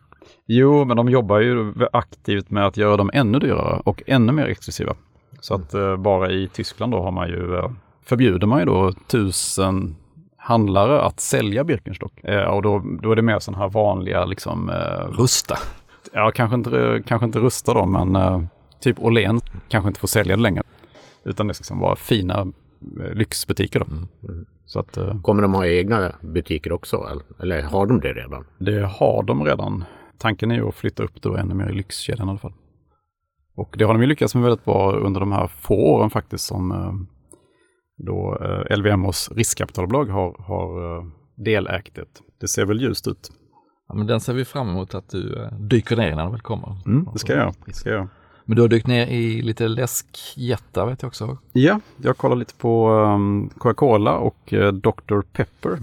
Jo, 0.46 0.86
men 0.86 0.98
de 0.98 1.10
jobbar 1.10 1.40
ju 1.40 1.74
aktivt 1.94 2.50
med 2.50 2.66
att 2.66 2.78
göra 2.78 2.98
dem 2.98 3.12
ännu 3.14 3.40
dyrare 3.40 3.82
och 3.86 4.04
ännu 4.08 4.32
mer 4.32 4.46
exklusiva. 4.46 4.96
Så 5.40 5.56
att 5.56 5.76
uh, 5.76 5.98
bara 5.98 6.32
i 6.32 6.50
Tyskland 6.54 6.92
då 6.92 7.04
har 7.04 7.12
man 7.12 7.28
ju, 7.28 7.56
uh, 7.56 7.72
förbjuder 8.06 8.48
man 8.48 8.60
ju 8.60 8.66
då 8.66 8.92
tusen 9.08 9.96
handlare 10.48 11.02
att 11.02 11.20
sälja 11.20 11.64
Birkenstock. 11.64 12.24
Eh, 12.24 12.44
och 12.44 12.62
då, 12.62 12.84
då 13.02 13.12
är 13.12 13.16
det 13.16 13.22
mer 13.22 13.40
sådana 13.40 13.64
här 13.64 13.70
vanliga 13.70 14.26
liksom... 14.26 14.70
Eh, 14.70 15.20
Rusta. 15.20 15.58
ja, 16.14 16.32
kanske 16.36 16.56
inte, 16.56 17.04
kanske 17.08 17.26
inte 17.26 17.40
rusta 17.40 17.74
då, 17.74 17.86
men 17.86 18.16
eh, 18.16 18.42
typ 18.80 19.00
Åhlén 19.00 19.42
kanske 19.68 19.88
inte 19.88 20.00
får 20.00 20.08
sälja 20.08 20.36
det 20.36 20.42
längre. 20.42 20.64
Utan 21.24 21.48
det 21.48 21.54
ska 21.54 21.62
liksom 21.62 21.80
vara 21.80 21.96
fina 21.96 22.40
eh, 23.00 23.14
lyxbutiker 23.14 23.80
då. 23.80 23.86
Så 24.68 24.80
att 24.80 24.98
eh, 24.98 25.22
Kommer 25.22 25.42
de 25.42 25.54
ha 25.54 25.66
egna 25.66 26.16
butiker 26.22 26.72
också? 26.72 27.22
Eller, 27.40 27.62
har 27.62 27.86
de 27.86 28.00
det 28.00 28.14
redan? 28.14 28.46
det 28.60 28.86
har 28.86 29.24
de 29.24 29.44
redan. 29.44 29.84
Tanken 30.18 30.52
är 30.52 30.56
ju 30.56 30.68
att 30.68 30.76
flytta 30.76 31.04
upp 31.04 31.22
då 31.22 31.36
ännu 31.36 31.54
mer 31.54 31.70
i 31.70 31.74
lyxkedjan 31.74 32.28
i 32.28 32.30
alla 32.32 32.40
fall. 32.40 32.54
Och 33.56 33.76
det 33.78 33.84
har 33.84 33.94
de 33.94 34.02
ju 34.02 34.08
lyckats 34.08 34.36
med 34.36 34.44
väldigt 34.44 34.66
bra 34.66 34.92
under 34.92 35.20
de 35.20 35.32
här 35.32 35.48
få 35.48 35.76
åren 35.76 36.10
faktiskt 36.10 36.46
som 36.46 36.72
eh, 36.72 36.94
då 38.06 38.38
eh, 38.42 38.78
LVMHs 38.78 39.32
riskkapitalbolag 39.32 40.06
har, 40.06 40.36
har 40.40 41.04
delägt 41.44 41.96
det. 41.96 42.22
Det 42.42 42.48
ser 42.48 42.66
väl 42.66 42.82
ljust 42.82 43.08
ut. 43.08 43.32
Ja, 43.88 43.96
men 43.96 44.08
den 44.08 44.20
ser 44.20 44.34
vi 44.34 44.46
fram 44.46 44.70
emot 44.70 44.96
att 44.96 45.10
du 45.10 45.50
dyker 45.60 45.98
ner 45.98 46.16
när 46.16 46.24
den 46.24 46.32
väl 46.32 46.42
kommer. 46.42 46.78
Mm, 46.86 47.08
det 47.14 47.20
ska 47.20 47.34
jag 47.34 47.40
göra. 47.40 47.54
Det 47.66 47.74
ska 47.74 47.90
jag 47.90 47.98
göra. 47.98 48.10
Men 48.48 48.56
du 48.56 48.62
har 48.62 48.70
dykt 48.70 48.88
ner 48.88 49.08
i 49.08 49.42
lite 49.42 49.68
läskjättar 49.68 50.86
vet 50.86 51.02
jag 51.02 51.08
också. 51.08 51.38
Ja, 51.54 51.80
jag 51.98 52.18
kollar 52.18 52.36
lite 52.36 52.54
på 52.54 52.90
um, 52.90 53.50
Coca-Cola 53.58 54.18
och 54.18 54.54
uh, 54.54 54.72
Dr. 54.72 55.22
Pepper. 55.32 55.80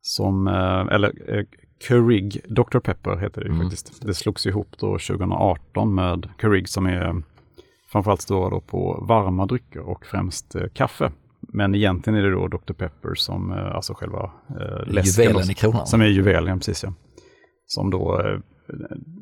Som, 0.00 0.46
uh, 0.46 0.94
eller 0.94 1.36
uh, 1.38 1.44
Keurig 1.88 2.40
Dr. 2.48 2.78
Pepper 2.78 3.16
heter 3.16 3.44
det 3.44 3.48
ju 3.48 3.60
faktiskt. 3.60 4.06
Det 4.06 4.14
slogs 4.14 4.46
ihop 4.46 4.68
då 4.78 4.86
2018 4.86 5.94
med 5.94 6.28
Keurig 6.40 6.68
som 6.68 6.86
är 6.86 7.22
framförallt 7.92 8.22
stora 8.22 8.50
då 8.50 8.60
på 8.60 9.04
varma 9.08 9.46
drycker 9.46 9.80
och 9.80 10.06
främst 10.06 10.56
kaffe. 10.74 11.12
Men 11.40 11.74
egentligen 11.74 12.18
är 12.18 12.22
det 12.22 12.30
då 12.30 12.48
Dr. 12.48 12.72
Pepper 12.72 13.14
som, 13.14 13.52
alltså 13.52 13.94
själva 13.94 14.30
läsken. 14.86 15.24
Juvelen 15.24 15.50
i 15.50 15.54
kronan. 15.54 15.86
Som 15.86 16.00
är 16.00 16.06
juvelen, 16.06 16.58
precis 16.58 16.82
ja. 16.82 16.92
Som 17.66 17.90
då, 17.90 18.20
eh, 18.20 18.38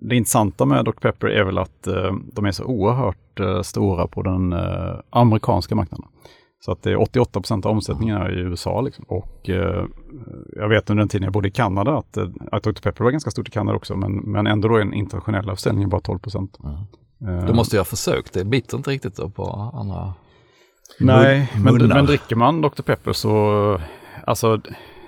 det 0.01 0.17
intressanta 0.17 0.65
med 0.65 0.85
Dr. 0.85 0.91
Pepper 0.91 1.27
är 1.27 1.45
väl 1.45 1.59
att 1.59 1.87
eh, 1.87 2.13
de 2.33 2.45
är 2.45 2.53
så 2.53 2.65
oerhört 2.65 3.41
eh, 3.41 3.63
stora 3.63 4.07
på 4.07 4.23
den 4.23 4.53
eh, 4.53 4.95
amerikanska 5.11 5.75
marknaden. 5.75 6.07
Så 6.65 6.73
att 6.73 6.83
det 6.83 6.91
är 6.91 7.01
88 7.01 7.41
procent 7.41 7.67
av 7.67 7.73
omsättningen 7.73 8.17
är 8.17 8.39
i 8.39 8.41
USA. 8.41 8.81
Liksom. 8.81 9.05
Och 9.09 9.51
eh, 9.51 9.85
jag 10.57 10.69
vet 10.69 10.91
under 10.91 11.01
den 11.01 11.09
tiden 11.09 11.25
jag 11.25 11.33
bodde 11.33 11.49
i 11.49 11.51
Kanada 11.51 11.99
att, 11.99 12.19
att 12.53 12.63
Dr. 12.63 12.83
Pepper 12.83 13.05
var 13.05 13.11
ganska 13.11 13.31
stort 13.31 13.49
i 13.49 13.51
Kanada 13.51 13.77
också, 13.77 13.97
men, 13.97 14.13
men 14.13 14.47
ändå 14.47 14.69
då 14.69 14.75
är 14.75 14.79
den 14.79 14.95
internationella 14.95 15.55
försäljningen 15.57 15.89
bara 15.89 16.01
12 16.01 16.19
procent. 16.19 16.59
Eh, 17.29 17.47
Då 17.47 17.55
måste 17.55 17.77
jag 17.77 17.81
ha 17.81 17.85
försökt, 17.85 18.33
det 18.33 18.45
biter 18.45 18.77
inte 18.77 18.91
riktigt 18.91 19.17
då 19.17 19.31
på 19.31 19.71
andra. 19.75 20.15
Nej, 21.01 21.53
men, 21.65 21.89
men 21.89 22.07
dricker 22.07 22.37
man 22.37 22.61
Dr. 22.61 22.83
Pepper 22.83 23.13
så, 23.13 23.81
alltså 24.27 24.61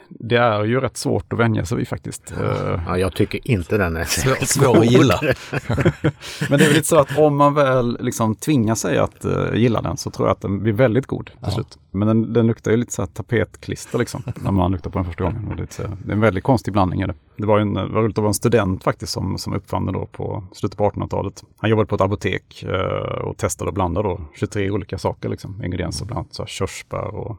det 0.09 0.37
är 0.37 0.65
ju 0.65 0.81
rätt 0.81 0.97
svårt 0.97 1.33
att 1.33 1.39
vänja 1.39 1.65
sig 1.65 1.79
vid 1.79 1.89
faktiskt. 1.89 2.33
Eh, 2.41 2.81
Ja, 2.87 2.99
jag 2.99 3.15
tycker 3.15 3.51
inte 3.51 3.79
den 3.79 3.97
är 3.97 4.05
Svår, 4.05 4.45
svår 4.45 4.79
att 4.79 4.91
gilla. 4.93 5.21
Men 6.51 6.59
det 6.59 6.65
är 6.65 6.69
väl 6.69 6.73
lite 6.75 6.87
så 6.89 6.99
att 6.99 7.19
om 7.19 7.37
man 7.37 7.55
väl 7.55 7.99
liksom 8.01 8.35
tvingar 8.35 8.75
sig 8.75 8.99
att 8.99 9.25
uh, 9.25 9.55
gilla 9.55 9.83
den 9.83 9.97
så 9.97 10.11
tror 10.11 10.29
jag 10.29 10.33
att 10.33 10.41
den 10.41 10.63
blir 10.63 10.73
väldigt 10.73 11.07
god 11.07 11.31
till 11.45 11.53
slut. 11.53 11.79
Men 11.91 12.09
den, 12.09 12.33
den 12.33 12.47
luktar 12.47 12.71
ju 12.71 12.77
lite 12.77 12.93
så 12.93 13.03
här 13.03 13.07
tapetklister 13.07 13.99
liksom 13.99 14.23
när 14.37 14.51
man 14.53 14.73
luktar 14.73 14.91
på 14.91 14.99
den 14.99 15.07
första 15.07 15.25
gången. 15.25 15.49
Och 15.51 15.57
det, 15.57 15.61
är 15.61 15.63
lite 15.63 15.75
så- 15.75 15.83
det 16.05 16.11
är 16.11 16.15
en 16.15 16.21
väldigt 16.21 16.45
konstig 16.45 16.73
blandning 16.73 17.01
är 17.01 17.07
det. 17.07 17.15
Det 17.37 17.47
var, 17.47 17.59
en, 17.59 17.75
det 17.75 17.87
var 17.87 18.03
roligt 18.03 18.19
att 18.19 18.23
vara 18.23 18.29
en 18.31 18.35
student 18.35 18.85
faktiskt 18.85 19.13
som, 19.13 19.39
som 19.39 19.55
uppfann 19.55 19.85
den 19.87 19.95
då 19.95 20.07
på 20.07 20.45
slutet 20.53 20.79
på 20.79 20.91
1800-talet. 20.91 21.45
Han 21.59 21.71
jobbade 21.71 21.87
på 21.87 21.95
ett 21.95 22.01
apotek 22.01 22.63
eh, 22.69 23.19
och 23.25 23.37
testade 23.37 23.69
och 23.69 23.75
blandade 23.75 24.09
då 24.09 24.21
23 24.35 24.71
olika 24.71 24.99
saker 24.99 25.29
liksom. 25.29 25.65
Ingredienser 25.65 26.07
bland 26.07 26.19
annat 26.19 26.35
så 26.35 26.43
här 26.43 26.47
körsbär 26.49 27.15
och 27.15 27.37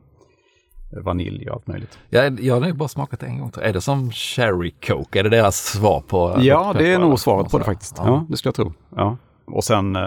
vanilj 0.90 1.50
och 1.50 1.56
allt 1.56 1.68
möjligt. 1.68 2.00
Jag, 2.10 2.40
jag 2.40 2.62
har 2.62 2.72
bara 2.74 2.88
smakat 2.90 3.24
en 3.24 3.40
gång. 3.40 3.52
Är 3.62 3.74
det 3.74 3.82
som 3.82 4.12
Cherry 4.12 4.72
Coke? 4.88 5.20
Är 5.20 5.24
det 5.24 5.30
deras 5.30 5.56
svar 5.58 6.04
på? 6.08 6.36
Ja, 6.40 6.74
det 6.78 6.94
är 6.94 7.00
nog 7.00 7.20
svaret 7.20 7.52
på 7.52 7.58
det 7.58 7.64
Sådär. 7.64 7.66
faktiskt. 7.66 7.96
Ja, 7.98 8.26
det 8.30 8.38
skulle 8.38 8.50
jag 8.50 8.56
tro. 8.56 8.74
Ja. 8.96 9.18
Och 9.46 9.64
sen 9.64 9.96
eh, 9.96 10.02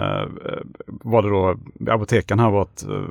var 0.85 1.21
det 1.21 1.29
då, 1.29 1.55
apoteken 1.93 2.39
här 2.39 2.49
var 2.51 2.61
ett 2.61 2.83
eh, 2.89 3.01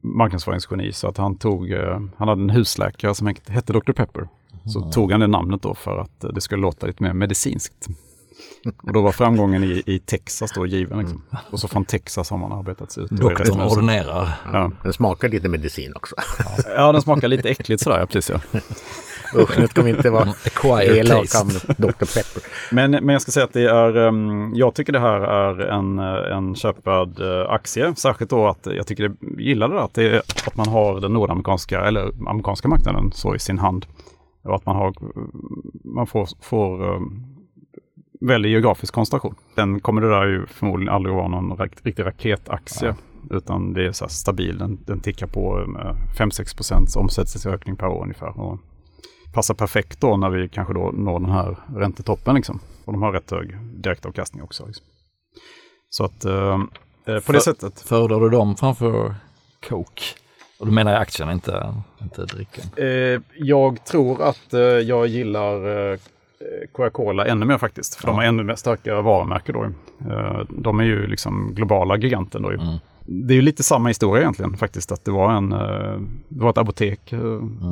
marknadsföringsgeni 0.00 0.92
så 0.92 1.08
att 1.08 1.16
han 1.16 1.36
tog, 1.36 1.70
eh, 1.72 2.00
han 2.16 2.28
hade 2.28 2.42
en 2.42 2.50
husläkare 2.50 3.14
som 3.14 3.34
hette 3.48 3.72
Dr. 3.72 3.92
Pepper. 3.92 4.28
Så 4.64 4.80
tog 4.92 5.12
han 5.12 5.20
det 5.20 5.26
namnet 5.26 5.62
då 5.62 5.74
för 5.74 5.98
att 5.98 6.24
eh, 6.24 6.30
det 6.30 6.40
skulle 6.40 6.62
låta 6.62 6.86
lite 6.86 7.02
mer 7.02 7.12
medicinskt. 7.12 7.88
Och 8.82 8.92
då 8.92 9.02
var 9.02 9.12
framgången 9.12 9.64
i, 9.64 9.82
i 9.86 9.98
Texas 9.98 10.52
då 10.54 10.66
given. 10.66 10.98
Liksom. 10.98 11.22
Och 11.50 11.60
så 11.60 11.68
från 11.68 11.84
Texas 11.84 12.30
har 12.30 12.38
man 12.38 12.52
arbetat 12.52 12.92
sig 12.92 13.04
ut. 13.04 13.10
Doktorn 13.10 13.60
ordinerar. 13.60 14.28
Ja. 14.52 14.70
Den 14.82 14.92
smakar 14.92 15.28
lite 15.28 15.48
medicin 15.48 15.92
också. 15.96 16.14
ja, 16.76 16.92
den 16.92 17.02
smakar 17.02 17.28
lite 17.28 17.48
äckligt 17.48 17.82
sådär, 17.82 17.98
ja, 17.98 18.06
precis 18.06 18.30
ja. 18.30 18.60
Usch, 19.34 19.58
nu 19.58 19.66
ska 19.66 19.82
vi 19.82 19.90
inte 19.90 20.10
vara 20.10 20.34
elaka 20.82 21.40
om 21.42 21.48
Dr. 21.76 21.90
Pepper. 21.90 22.42
Men, 22.72 22.90
men 22.90 23.08
jag 23.08 23.22
ska 23.22 23.32
säga 23.32 23.44
att 23.44 23.52
det 23.52 23.70
är, 23.70 23.96
um, 23.96 24.52
jag 24.54 24.74
tycker 24.74 24.92
det 24.92 25.00
här 25.00 25.20
är 25.20 25.60
en, 25.60 25.98
en 25.98 26.54
köpvärd 26.54 27.20
eh, 27.20 27.50
aktie. 27.50 27.94
Särskilt 27.96 28.30
då 28.30 28.46
att 28.46 28.66
jag 28.66 28.86
tycker 28.86 29.08
det, 29.08 29.42
gillar 29.42 29.68
det 29.68 29.82
att, 29.82 29.94
det 29.94 30.18
att 30.46 30.56
man 30.56 30.68
har 30.68 31.00
den 31.00 31.12
nordamerikanska 31.12 31.80
eller 31.80 32.28
amerikanska 32.28 32.68
marknaden 32.68 33.12
så 33.12 33.34
i 33.34 33.38
sin 33.38 33.58
hand. 33.58 33.86
Och 34.44 34.54
att 34.54 34.66
man, 34.66 34.76
har, 34.76 34.94
man 35.84 36.06
får, 36.06 36.28
får 36.40 36.94
um, 36.94 37.37
väldigt 38.20 38.50
geografisk 38.52 38.94
koncentration. 38.94 39.34
Den 39.56 39.80
kommer 39.80 40.00
det 40.02 40.08
där 40.08 40.26
ju 40.26 40.46
förmodligen 40.46 40.94
aldrig 40.94 41.12
att 41.14 41.16
vara 41.18 41.28
någon 41.28 41.68
riktig 41.82 42.06
raketaktie. 42.06 42.94
Utan 43.30 43.72
det 43.72 43.86
är 43.86 43.92
så 43.92 44.04
här 44.04 44.10
stabil, 44.10 44.58
den, 44.58 44.78
den 44.86 45.00
tickar 45.00 45.26
på 45.26 45.66
med 45.66 45.96
5-6 46.18 46.56
procents 46.56 46.96
omsättningsökning 46.96 47.76
per 47.76 47.86
år 47.86 48.02
ungefär. 48.02 48.40
Och 48.40 48.58
passar 49.34 49.54
perfekt 49.54 50.00
då 50.00 50.16
när 50.16 50.30
vi 50.30 50.48
kanske 50.48 50.74
då 50.74 50.90
når 50.90 51.20
den 51.20 51.30
här 51.30 51.56
räntetoppen. 51.76 52.34
Liksom. 52.34 52.60
Och 52.84 52.92
de 52.92 53.02
har 53.02 53.12
rätt 53.12 53.30
hög 53.30 53.56
direktavkastning 53.82 54.42
också. 54.42 54.66
Liksom. 54.66 54.86
Så 55.90 56.04
att 56.04 56.24
eh, 56.24 56.52
eh, 57.06 57.14
på 57.14 57.20
För- 57.20 57.32
det 57.32 57.40
sättet. 57.40 57.80
Föredrar 57.80 58.20
du 58.20 58.28
dem 58.28 58.56
framför 58.56 59.14
Coke? 59.68 60.02
Och 60.60 60.66
då 60.66 60.72
menar 60.72 60.92
jag 60.92 61.00
aktien, 61.02 61.30
inte, 61.30 61.74
inte 62.02 62.24
drycken. 62.24 62.64
Eh, 62.76 63.20
jag 63.36 63.84
tror 63.84 64.22
att 64.22 64.54
eh, 64.54 64.60
jag 64.60 65.06
gillar 65.06 65.90
eh, 65.92 65.98
Coca-Cola 66.72 67.26
ännu 67.26 67.46
mer 67.46 67.58
faktiskt. 67.58 67.94
För 67.94 68.06
de 68.06 68.16
har 68.16 68.22
ännu 68.22 68.42
mer 68.42 68.54
starka 68.54 69.02
varumärken 69.02 69.54
då. 69.54 69.64
Eh, 70.10 70.40
de 70.48 70.80
är 70.80 70.84
ju 70.84 71.06
liksom 71.06 71.54
globala 71.54 71.96
giganten 71.96 72.42
då. 72.42 72.50
Mm. 72.50 72.76
Det 73.10 73.32
är 73.34 73.36
ju 73.36 73.42
lite 73.42 73.62
samma 73.62 73.88
historia 73.88 74.22
egentligen 74.22 74.56
faktiskt. 74.56 74.92
Att 74.92 75.04
det 75.04 75.10
var, 75.10 75.32
en, 75.32 75.52
eh, 75.52 76.00
det 76.28 76.42
var 76.42 76.50
ett 76.50 76.58
apotek. 76.58 77.12
eh, 77.12 77.18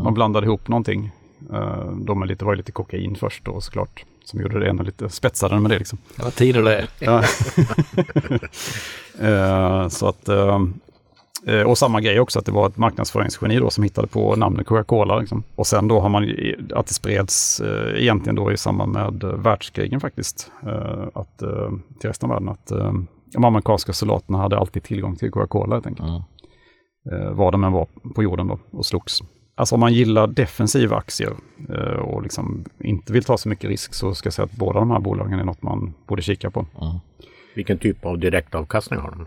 Man 0.05 0.15
blandade 0.15 0.47
ihop 0.47 0.69
någonting. 0.69 1.11
Eh, 1.53 1.91
de 1.93 2.25
lite, 2.25 2.45
var 2.45 2.53
ju 2.53 2.57
lite 2.57 2.73
kokain 2.73 3.15
först 3.21 3.45
då 3.45 3.61
såklart. 3.61 4.05
Som 4.25 4.41
gjorde 4.41 4.61
det 4.61 4.69
ännu 4.69 4.83
lite 4.83 5.09
spetsade 5.09 5.61
med 5.61 5.71
det 5.71 5.79
liksom. 5.79 5.99
Det 6.17 6.23
var 6.23 6.31
tider 6.31 6.63
det. 6.63 6.87
Ja. 6.99 7.23
Eh, 9.21 9.89
så 9.89 10.09
att, 10.09 10.29
eh, 10.29 10.37
eh, 10.49 10.61
och 11.67 11.79
samma 11.79 12.01
grej 12.01 12.21
också, 12.21 12.39
att 12.39 12.47
det 12.47 12.53
var 12.53 12.67
ett 12.67 12.77
marknadsföringsgeni 12.77 13.59
då 13.59 13.71
som 13.71 13.85
hittade 13.85 14.09
på 14.09 14.37
namnet 14.37 14.67
Coca-Cola. 14.67 15.19
Liksom. 15.19 15.43
Och 15.55 15.67
sen 15.67 15.89
då 15.89 16.01
har 16.01 16.09
man 16.09 16.23
att 16.75 16.87
det 16.87 16.95
spreds 16.95 17.61
eh, 17.61 18.03
egentligen 18.03 18.37
då 18.37 18.53
i 18.53 18.57
samband 18.57 18.93
med 18.93 19.25
eh, 19.25 19.31
världskrigen 19.31 20.01
faktiskt. 20.01 20.51
Eh, 20.63 21.09
att, 21.15 21.43
eh, 21.43 21.71
till 22.01 22.09
resten 22.09 22.31
av 22.31 22.35
världen 22.35 22.49
att 22.49 22.71
eh, 22.71 22.93
de 23.33 23.45
amerikanska 23.45 23.93
soldaterna 23.93 24.39
hade 24.39 24.59
alltid 24.59 24.83
tillgång 24.83 25.17
till 25.17 25.31
Coca-Cola 25.31 25.75
helt 25.75 25.87
enkelt. 25.87 26.09
Mm. 26.09 26.23
Eh, 27.13 27.31
var 27.31 27.53
de 27.53 27.65
än 27.65 27.73
var 27.73 27.87
på 28.15 28.23
jorden 28.23 28.47
då 28.47 28.59
och 28.71 28.87
slogs. 28.87 29.23
Alltså 29.55 29.75
om 29.75 29.81
man 29.81 29.93
gillar 29.93 30.27
defensiva 30.27 30.97
aktier 30.97 31.33
eh, 31.69 31.99
och 31.99 32.23
liksom 32.23 32.65
inte 32.79 33.13
vill 33.13 33.25
ta 33.25 33.39
så 33.39 33.49
mycket 33.49 33.71
risk 33.71 33.95
så 33.95 34.15
ska 34.15 34.27
jag 34.27 34.35
säga 34.35 34.45
att 34.45 34.57
båda 34.57 34.81
de 34.81 34.91
här 34.91 35.01
bolagen 35.01 35.39
är 35.39 35.45
något 35.45 35.63
man 35.63 35.95
borde 36.07 36.23
kika 36.23 36.51
på. 36.51 36.61
Mm. 36.61 36.95
Vilken 37.55 37.79
typ 37.79 38.05
av 38.05 38.19
direktavkastning 38.19 39.01
har 39.01 39.11
de? 39.11 39.27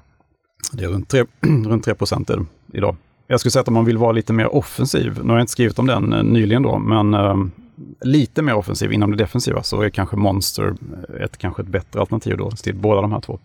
Det 0.72 0.84
är 0.84 0.88
runt 0.90 1.10
3, 1.10 1.26
runt 1.66 1.84
3 1.86 1.94
procent 1.96 2.32
idag. 2.74 2.96
Jag 3.28 3.40
skulle 3.40 3.52
säga 3.52 3.62
att 3.62 3.68
om 3.68 3.74
man 3.74 3.86
vill 3.86 3.98
vara 3.98 4.12
lite 4.12 4.34
mer 4.34 4.56
offensiv, 4.56 5.20
nu 5.24 5.30
har 5.30 5.36
jag 5.36 5.44
inte 5.44 5.52
skrivit 5.52 5.80
om 5.80 5.88
den 5.88 6.14
eh, 6.14 6.24
nyligen 6.24 6.64
då, 6.64 6.78
men 6.80 7.14
eh, 7.14 7.36
lite 8.02 8.42
mer 8.42 8.54
offensiv 8.54 8.92
inom 8.94 9.12
det 9.12 9.18
defensiva 9.18 9.64
så 9.64 9.82
är 9.82 9.90
kanske 9.90 10.16
Monster 10.16 10.76
ett, 11.24 11.38
kanske 11.38 11.62
ett 11.62 11.68
bättre 11.68 12.00
alternativ 12.00 12.38
då 12.38 12.52
till 12.52 12.76
båda 12.76 13.02
de 13.02 13.12
här 13.12 13.20
två. 13.22 13.40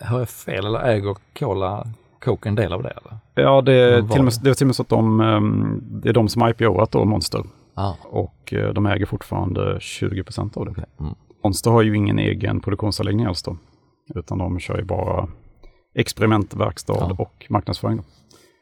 Har 0.00 0.18
jag 0.18 0.28
fel 0.28 0.66
eller 0.66 0.80
äger 0.80 1.16
Cola 1.38 1.86
Coke 2.24 2.48
en 2.48 2.54
del 2.54 2.72
av 2.72 2.82
det? 2.82 2.90
Eller? 2.90 3.18
Ja, 3.34 3.62
det 3.62 4.08
till 4.12 4.22
med, 4.22 4.32
det? 4.42 4.50
är 4.50 4.54
till 4.54 4.64
och 4.64 4.66
med 4.66 4.76
så 4.76 4.82
att 4.82 4.88
de, 4.88 5.20
eh, 5.20 5.40
det 6.02 6.08
är 6.08 6.12
de 6.12 6.28
som 6.28 6.48
IPO-at 6.48 6.90
då, 6.90 7.04
Monster. 7.04 7.42
Ah, 7.74 7.94
Och 8.02 8.52
eh, 8.54 8.72
de 8.72 8.86
äger 8.86 9.06
fortfarande 9.06 9.78
20 9.80 10.22
procent 10.22 10.56
av 10.56 10.64
det. 10.64 10.70
okej. 10.70 10.84
Mm. 11.00 11.14
Monster 11.44 11.70
har 11.70 11.82
ju 11.82 11.96
ingen 11.96 12.18
egen 12.18 12.60
produktionsanläggning 12.60 13.26
alls 13.26 13.42
då. 13.42 13.56
Utan 14.14 14.38
de 14.38 14.58
kör 14.58 14.78
ju 14.78 14.84
bara 14.84 15.28
experimentverkstad 15.94 16.96
Ja. 16.96 17.16
och 17.18 17.46
marknadsföring. 17.48 18.02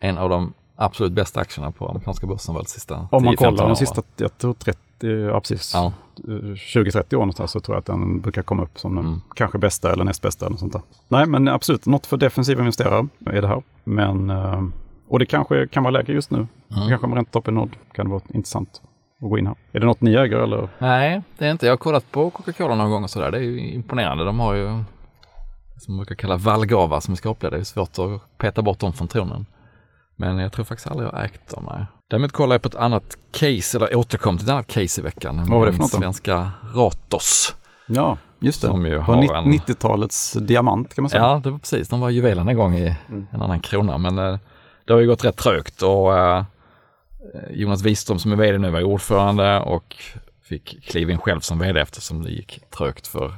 En 0.00 0.18
av 0.18 0.28
de 0.28 0.52
absolut 0.76 1.12
bästa 1.12 1.40
aktierna 1.40 1.70
på 1.72 1.88
amerikanska 1.88 2.26
börsen 2.26 2.54
väl 2.54 2.66
sista 2.66 3.08
Om 3.10 3.24
man 3.24 3.34
10-15 3.34 3.36
kollar 3.36 3.66
de 3.66 3.76
sista, 3.76 4.02
jag 4.16 4.38
tror 4.38 4.54
30, 4.54 4.78
ja 5.06 5.40
precis, 5.40 5.74
Ja. 5.74 5.92
Eh, 6.28 6.32
20-30 6.54 7.14
år 7.16 7.20
någonstans 7.20 7.50
så 7.50 7.60
tror 7.60 7.74
jag 7.74 7.80
att 7.80 7.86
den 7.86 8.20
brukar 8.20 8.42
komma 8.42 8.62
upp 8.62 8.78
som 8.78 8.94
den 8.94 9.06
Mm. 9.06 9.20
kanske 9.34 9.58
bästa 9.58 9.92
eller 9.92 10.04
näst 10.04 10.22
bästa 10.22 10.46
eller 10.46 10.56
sånt 10.56 10.72
där. 10.72 10.82
Nej, 11.08 11.26
men 11.26 11.48
absolut, 11.48 11.86
något 11.86 12.06
för 12.06 12.16
defensiva 12.16 12.60
investerare 12.60 13.08
är 13.26 13.42
det 13.42 13.48
här. 13.48 13.62
Men 13.84 14.30
eh, 14.30 14.62
Och 15.08 15.18
det 15.18 15.26
kanske 15.26 15.66
kan 15.66 15.82
vara 15.82 15.90
läge 15.90 16.12
just 16.12 16.30
nu. 16.30 16.38
Mm. 16.76 16.88
Kanske 16.88 17.06
med 17.06 17.16
räntotopp 17.16 17.48
är 17.48 17.52
nådd. 17.52 17.70
Kan 17.92 18.06
det 18.06 18.12
vara 18.12 18.22
intressant 18.34 18.82
att 19.22 19.28
gå 19.30 19.38
in 19.38 19.46
här. 19.46 19.56
Är 19.72 19.80
det 19.80 19.86
något 19.86 20.00
ni 20.00 20.14
äger 20.14 20.36
eller? 20.38 20.68
Nej, 20.78 21.22
det 21.38 21.46
är 21.46 21.50
inte. 21.50 21.66
Jag 21.66 21.72
har 21.72 21.76
kollat 21.76 22.10
på 22.12 22.30
Coca-Cola 22.30 22.74
några 22.74 22.90
gånger 22.90 23.06
sådär. 23.06 23.30
Det 23.30 23.38
är 23.38 23.42
ju 23.42 23.60
imponerande. 23.70 24.24
De 24.24 24.38
har 24.40 24.54
ju 24.54 24.82
som 25.78 25.94
man 25.94 25.98
brukar 25.98 26.14
kalla 26.14 26.36
vallgava 26.36 27.00
som 27.00 27.12
är 27.12 27.16
skapliga. 27.16 27.50
Det 27.50 27.56
är 27.56 27.64
svårt 27.64 27.98
att 27.98 28.38
peta 28.38 28.62
bort 28.62 28.78
dem 28.78 28.92
från 28.92 29.08
tronen. 29.08 29.46
Men 30.16 30.38
jag 30.38 30.52
tror 30.52 30.64
faktiskt 30.64 30.86
aldrig 30.90 31.08
jag 31.08 31.12
har 31.12 31.22
ägt 31.24 31.50
dem. 31.54 31.68
Nej. 31.72 31.86
Däremot 32.10 32.32
kollar 32.32 32.54
jag 32.54 32.62
på 32.62 32.68
ett 32.68 32.74
annat 32.74 33.16
case, 33.32 33.76
eller 33.78 33.96
återkom 33.96 34.38
till 34.38 34.46
ett 34.46 34.52
annat 34.52 34.66
case 34.66 35.00
i 35.00 35.04
veckan. 35.04 35.36
Vad 35.36 35.58
var 35.58 35.66
det 35.66 35.72
för 35.72 35.78
något? 35.80 35.90
Svenska 35.90 36.50
Ratos. 36.74 37.54
Ja, 37.86 38.18
just 38.38 38.62
det. 38.62 38.68
Som 38.68 38.86
ju 38.86 38.98
har 38.98 39.14
var 39.28 39.34
en- 39.36 39.52
90-talets 39.52 40.32
diamant 40.32 40.94
kan 40.94 41.02
man 41.02 41.10
säga. 41.10 41.22
Ja, 41.22 41.40
det 41.44 41.50
var 41.50 41.58
precis. 41.58 41.88
De 41.88 42.00
var 42.00 42.10
juvelen 42.10 42.48
en 42.48 42.56
gång 42.56 42.74
i 42.74 42.96
en 43.32 43.42
annan 43.42 43.60
krona. 43.60 43.98
Men 43.98 44.18
eh, 44.18 44.38
det 44.86 44.92
har 44.92 45.00
ju 45.00 45.06
gått 45.06 45.24
rätt 45.24 45.36
trögt 45.36 45.82
och 45.82 46.18
eh, 46.18 46.44
Jonas 47.50 47.82
Wiström 47.82 48.18
som 48.18 48.32
är 48.32 48.36
vd 48.36 48.58
nu 48.58 48.70
var 48.70 48.82
ordförande 48.82 49.60
och 49.60 49.96
fick 50.42 50.84
kliva 50.84 51.12
in 51.12 51.18
själv 51.18 51.40
som 51.40 51.58
vd 51.58 51.80
eftersom 51.80 52.22
det 52.22 52.30
gick 52.30 52.60
trögt 52.70 53.06
för, 53.06 53.36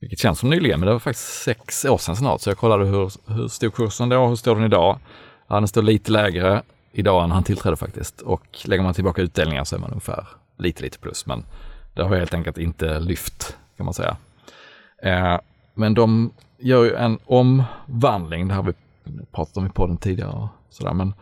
vilket 0.00 0.18
känns 0.18 0.38
som 0.38 0.50
nyligen, 0.50 0.80
men 0.80 0.86
det 0.86 0.92
var 0.92 0.98
faktiskt 0.98 1.42
sex 1.42 1.84
år 1.84 1.98
sedan 1.98 2.16
snart. 2.16 2.40
Så 2.40 2.50
jag 2.50 2.58
kollade 2.58 2.84
hur, 2.84 3.10
hur 3.26 3.48
stod 3.48 3.74
kursen 3.74 4.08
då, 4.08 4.26
hur 4.26 4.36
står 4.36 4.54
den 4.54 4.64
idag? 4.64 4.98
Ja, 5.48 5.54
den 5.54 5.68
står 5.68 5.82
lite 5.82 6.12
lägre 6.12 6.62
idag 6.92 7.24
än 7.24 7.30
han 7.30 7.42
tillträdde 7.42 7.76
faktiskt. 7.76 8.20
Och 8.20 8.58
lägger 8.64 8.82
man 8.82 8.94
tillbaka 8.94 9.22
utdelningar 9.22 9.64
så 9.64 9.76
är 9.76 9.80
man 9.80 9.90
ungefär 9.90 10.26
lite, 10.58 10.82
lite 10.82 10.98
plus. 10.98 11.26
Men 11.26 11.44
det 11.94 12.02
har 12.02 12.16
helt 12.16 12.34
enkelt 12.34 12.58
inte 12.58 13.00
lyft 13.00 13.56
kan 13.76 13.84
man 13.84 13.94
säga. 13.94 14.16
Eh, 15.02 15.38
men 15.74 15.94
de 15.94 16.32
gör 16.58 16.84
ju 16.84 16.94
en 16.94 17.18
omvandling, 17.26 18.48
det 18.48 18.54
har 18.54 18.62
vi 18.62 18.72
pratat 19.32 19.56
om 19.56 19.66
i 19.66 19.70
podden 19.70 19.96
tidigare. 19.96 20.30
Och 20.30 20.48
sådär. 20.70 20.92
Men 20.92 21.14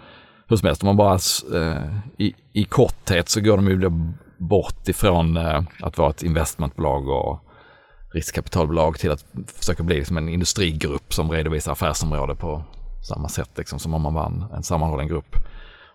hur 0.48 0.56
som 0.56 0.66
helst, 0.66 0.82
om 0.82 0.86
man 0.86 0.96
bara 0.96 1.18
eh, 1.54 1.96
i, 2.16 2.34
i 2.52 2.64
korthet 2.64 3.28
så 3.28 3.40
går 3.40 3.56
de 3.56 3.68
ju 3.68 3.90
bort 4.38 4.88
ifrån 4.88 5.36
eh, 5.36 5.62
att 5.82 5.98
vara 5.98 6.10
ett 6.10 6.22
investmentbolag 6.22 7.08
och 7.08 7.45
riskkapitalbolag 8.16 8.98
till 8.98 9.10
att 9.10 9.24
försöka 9.46 9.82
bli 9.82 9.96
liksom 9.96 10.16
en 10.16 10.28
industrigrupp 10.28 11.14
som 11.14 11.30
redovisar 11.30 11.72
affärsområde 11.72 12.34
på 12.34 12.62
samma 13.08 13.28
sätt 13.28 13.50
liksom, 13.56 13.78
som 13.78 13.94
om 13.94 14.02
man 14.02 14.14
vann 14.14 14.44
en, 14.56 14.62
sammanhållen 14.62 15.08
grupp. 15.08 15.36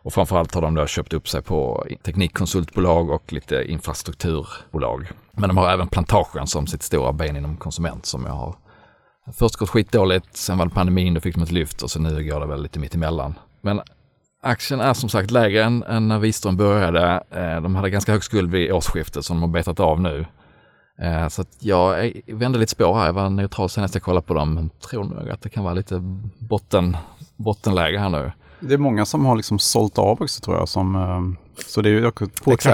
Och 0.03 0.13
framförallt 0.13 0.55
har 0.55 0.61
de 0.61 0.75
då 0.75 0.87
köpt 0.87 1.13
upp 1.13 1.27
sig 1.27 1.41
på 1.41 1.85
teknikkonsultbolag 2.03 3.09
och 3.09 3.33
lite 3.33 3.63
infrastrukturbolag. 3.63 5.11
Men 5.31 5.49
de 5.49 5.57
har 5.57 5.69
även 5.69 5.87
Plantagen 5.87 6.47
som 6.47 6.67
sitt 6.67 6.83
stora 6.83 7.13
ben 7.13 7.37
inom 7.37 7.57
konsument 7.57 8.05
som 8.05 8.25
jag 8.25 8.33
har 8.33 8.55
först 9.33 9.55
gått 9.55 9.69
skitdåligt, 9.69 10.37
sen 10.37 10.57
var 10.57 10.65
det 10.65 10.71
pandemin, 10.71 11.13
då 11.13 11.21
fick 11.21 11.35
de 11.35 11.43
ett 11.43 11.51
lyft 11.51 11.81
och 11.81 11.91
så 11.91 11.99
nu 11.99 12.23
går 12.23 12.39
det 12.39 12.45
väl 12.45 12.63
lite 12.63 12.79
mittemellan. 12.79 13.35
Men 13.61 13.81
aktien 14.41 14.79
är 14.79 14.93
som 14.93 15.09
sagt 15.09 15.31
lägre 15.31 15.63
än, 15.63 15.83
än 15.83 16.07
när 16.07 16.19
Wiström 16.19 16.57
började. 16.57 17.23
Eh, 17.29 17.61
de 17.61 17.75
hade 17.75 17.89
ganska 17.89 18.11
hög 18.11 18.23
skuld 18.23 18.51
vid 18.51 18.71
årsskiftet 18.71 19.25
som 19.25 19.35
de 19.37 19.41
har 19.41 19.49
betat 19.49 19.79
av 19.79 20.01
nu. 20.01 20.25
Eh, 21.01 21.27
så 21.27 21.43
jag 21.59 22.11
vände 22.27 22.59
lite 22.59 22.71
spår 22.71 22.93
här. 22.95 23.05
Jag 23.05 23.13
var 23.13 23.29
neutral 23.29 23.69
senast 23.69 23.95
jag 23.95 24.03
kollade 24.03 24.27
på 24.27 24.33
dem, 24.33 24.53
men 24.53 24.69
tror 24.69 25.03
nog 25.03 25.29
att 25.29 25.41
det 25.41 25.49
kan 25.49 25.63
vara 25.63 25.73
lite 25.73 25.99
botten, 26.39 26.97
bottenläge 27.35 27.99
här 27.99 28.09
nu. 28.09 28.31
Det 28.59 28.73
är 28.73 28.77
många 28.77 29.05
som 29.05 29.25
har 29.25 29.35
liksom 29.35 29.59
sålt 29.59 29.97
av 29.97 30.21
också 30.21 30.41
tror 30.41 30.57
jag. 30.57 30.69
Som, 30.69 30.95
eh, 30.95 31.21
så 31.67 31.81
det 31.81 31.89
är 31.89 31.93
ju 31.93 32.11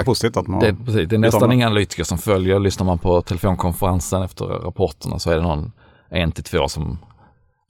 positivt 0.05 0.37
att 0.37 0.47
man 0.47 0.59
Det, 0.59 0.67
är- 0.67 0.73
precis, 0.85 1.09
det 1.09 1.15
är 1.15 1.19
nästan 1.19 1.51
inga 1.51 1.65
analytiker 1.67 2.03
som 2.03 2.17
följer. 2.17 2.59
Lyssnar 2.59 2.85
man 2.85 2.99
på 2.99 3.21
telefonkonferensen 3.21 4.21
efter 4.21 4.45
rapporterna 4.45 5.19
så 5.19 5.31
är 5.31 5.35
det 5.35 5.41
någon 5.41 5.71
en 6.09 6.31
till 6.31 6.43
två 6.43 6.67
som 6.67 6.97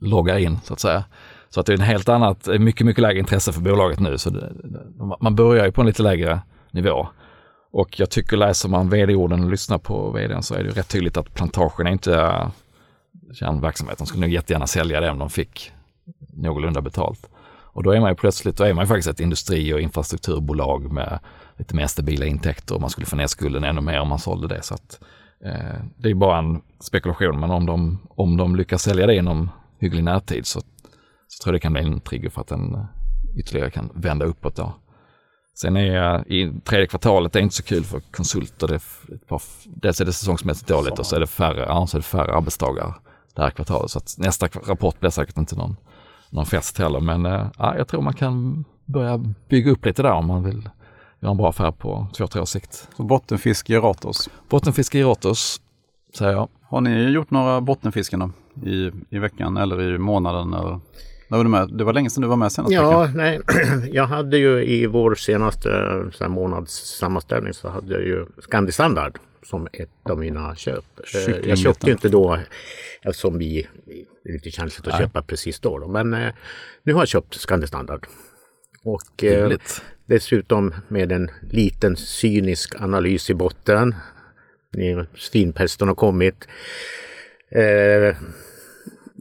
loggar 0.02 0.38
in 0.38 0.60
så 0.64 0.74
att 0.74 0.80
säga. 0.80 1.04
Så 1.50 1.60
att 1.60 1.66
det 1.66 1.74
är 1.74 1.78
en 1.78 1.82
helt 1.84 2.10
annat, 2.10 2.48
mycket, 2.60 2.86
mycket 2.86 3.02
lägre 3.02 3.20
intresse 3.20 3.54
för 3.54 3.62
bolaget 3.62 4.00
nu. 4.00 4.18
Så 4.18 4.30
det, 4.30 4.54
man 5.22 5.36
börjar 5.36 5.66
ju 5.66 5.72
på 5.72 5.82
en 5.82 5.88
lite 5.88 6.04
lägre 6.04 6.40
nivå. 6.72 7.08
Och 7.72 8.00
jag 8.00 8.10
tycker 8.10 8.38
läser 8.38 8.70
man 8.70 8.90
vd-orden 8.90 9.44
och 9.44 9.52
lyssnar 9.52 9.78
på 9.78 10.12
vdn 10.12 10.44
så 10.44 10.54
är 10.54 10.58
det 10.58 10.70
ju 10.70 10.72
rätt 10.72 10.90
tydligt 10.90 11.18
att 11.18 11.34
plantagen 11.34 11.88
är 11.88 11.92
inte 11.92 12.16
eh, 12.16 12.50
kärnverksamhet. 13.34 13.98
De 13.98 14.08
skulle 14.08 14.22
nog 14.22 14.34
jättegärna 14.34 14.68
sälja 14.68 15.00
det 15.00 15.12
om 15.12 15.20
de 15.20 15.30
fick 15.30 15.72
någorlunda 16.34 16.82
betalt. 16.82 17.30
Och 17.78 17.84
då 17.84 17.92
är 17.92 18.00
man 18.00 18.12
ju 18.12 18.16
plötsligt, 18.16 18.58
då 18.58 18.64
är 18.64 18.74
man 18.74 18.84
ju 18.84 18.88
faktiskt 18.88 19.08
ett 19.08 19.20
industri 19.20 19.74
och 19.74 19.82
infrastrukturbolag 19.82 20.92
med 20.92 21.20
lite 21.58 21.76
mer 21.76 21.88
stabila 21.88 22.26
intäkter 22.26 22.76
och 22.76 22.82
man 22.82 22.90
skulle 22.90 23.08
få 23.08 23.16
ner 23.16 23.28
skulden 23.28 23.64
ännu 23.64 23.82
mer 23.82 24.00
om 24.00 24.08
man 24.08 24.20
sålde 24.20 24.48
det. 24.48 24.62
Så 24.62 24.74
att, 24.74 25.00
eh, 25.46 25.82
det 25.98 26.10
är 26.10 26.14
bara 26.14 26.38
en 26.38 26.62
spekulation, 26.80 27.40
men 27.40 27.52
om 27.52 27.66
de, 27.66 28.00
om 28.10 28.38
de 28.38 28.56
lyckas 28.56 28.82
sälja 28.82 29.08
det 29.08 29.16
inom 29.16 29.50
hygglig 29.80 30.04
närtid 30.04 30.46
så, 30.46 30.62
så 31.28 31.44
tror 31.44 31.54
jag 31.54 31.60
det 31.60 31.64
kan 31.64 31.74
bli 31.74 31.82
en 31.82 32.00
trigger 32.00 32.30
för 32.30 32.42
att 32.42 32.48
den 32.48 32.76
eh, 32.76 32.86
ytterligare 33.40 33.72
kan 33.72 33.90
vända 33.94 34.26
uppåt 34.26 34.56
då. 34.56 34.74
Sen 35.62 35.78
är 35.78 36.16
eh, 36.16 36.22
i 36.28 36.52
tredje 36.64 36.88
kvartalet, 36.88 37.34
det 37.34 37.40
är 37.40 37.44
inte 37.44 37.56
så 37.56 37.64
kul 37.64 37.84
för 37.84 38.00
konsulter. 38.00 38.68
Det 38.68 38.74
är 38.74 39.16
ett 39.16 39.28
par, 39.28 39.42
dels 39.66 40.02
är 40.02 40.06
det 40.06 40.14
säsongsmässigt 40.14 40.70
dåligt 40.70 41.00
och 41.00 41.06
så 41.06 41.16
är 41.16 41.20
det 41.20 41.28
färre, 41.28 41.66
ja, 41.68 41.88
så 41.88 41.98
är 41.98 42.00
det 42.00 42.06
färre 42.06 42.34
arbetsdagar 42.34 42.94
det 43.36 43.42
här 43.42 43.50
kvartalet. 43.50 43.92
Så 43.92 44.00
nästa 44.18 44.48
rapport 44.48 45.00
blir 45.00 45.10
säkert 45.10 45.38
inte 45.38 45.56
någon, 45.56 45.76
någon 46.30 46.46
fest 46.46 46.78
heller. 46.78 47.00
Men 47.00 47.26
eh, 47.26 47.48
ja, 47.58 47.78
jag 47.78 47.88
tror 47.88 48.02
man 48.02 48.14
kan 48.14 48.66
börja 48.86 49.18
bygga 49.50 49.72
upp 49.72 49.86
lite 49.86 50.02
där 50.02 50.12
om 50.12 50.28
man 50.28 50.44
vill 50.44 50.70
göra 51.20 51.32
en 51.32 51.38
bra 51.38 51.50
affär 51.50 51.72
på 51.72 52.08
två, 52.18 52.28
tre 52.28 52.42
års 52.42 52.50
sikt. 52.50 52.88
Så 52.98 53.04
bottenfisk 53.04 53.70
i 53.70 53.76
Ratos. 53.76 54.30
Bottenfiske 54.50 55.00
i 55.00 55.04
Ratos, 55.04 55.62
säger 56.18 56.32
jag. 56.32 56.48
Har 56.62 56.82
ni 56.82 57.10
gjort 57.10 57.32
några 57.32 57.62
bottenfisken? 57.62 58.34
I, 58.64 58.92
I 59.10 59.20
veckan 59.20 59.58
eller 59.58 59.96
i 59.96 59.98
månaden? 59.98 60.54
Eller? 60.54 60.80
När 61.28 61.38
var 61.38 61.44
du 61.44 61.50
med? 61.50 61.70
Det 61.78 61.84
var 61.84 61.94
länge 61.94 62.10
sedan 62.10 62.22
du 62.22 62.28
var 62.28 62.36
med 62.36 62.52
senast. 62.52 62.74
Ja, 62.74 63.00
veckan. 63.02 63.18
nej, 63.18 63.40
jag 63.92 64.06
hade 64.08 64.38
ju 64.38 64.64
i 64.66 64.86
vår 64.86 65.16
senaste 65.16 65.70
så 66.14 66.30
månadssammanställning 66.30 67.54
så 67.54 67.70
hade 67.70 67.94
jag 67.94 68.04
ju 68.04 68.26
Scandi 68.42 68.72
Standard 68.72 69.20
som 69.44 69.68
ett 69.74 69.90
av 70.10 70.20
mina 70.20 70.56
köp. 70.56 70.86
Eh, 71.28 71.36
Jag 71.50 71.58
köpte 71.58 71.86
ju 71.88 71.92
inte 71.92 72.10
då 72.10 72.40
eftersom 73.02 73.38
vi, 73.38 73.68
det 74.24 74.30
är 74.30 74.34
lite 74.34 74.52
känsligt 74.52 74.88
att 74.88 75.00
köpa 75.00 75.22
precis 75.22 75.60
då. 75.60 75.78
då. 75.80 75.88
Men 75.88 76.14
eh, 76.14 76.34
nu 76.84 76.94
har 76.94 77.02
jag 77.02 77.08
köpt 77.08 77.34
Scandi 77.36 77.68
Standard. 77.68 78.08
Och 78.84 79.24
eh, 79.24 79.52
dessutom 80.06 80.74
med 80.88 81.12
en 81.12 81.32
liten 81.52 81.96
cynisk 81.96 82.82
analys 82.82 83.30
i 83.30 83.34
botten. 83.34 83.96
Svinpesten 85.16 85.88
har 85.88 85.96
kommit. 85.96 86.48
Eh, 87.52 88.16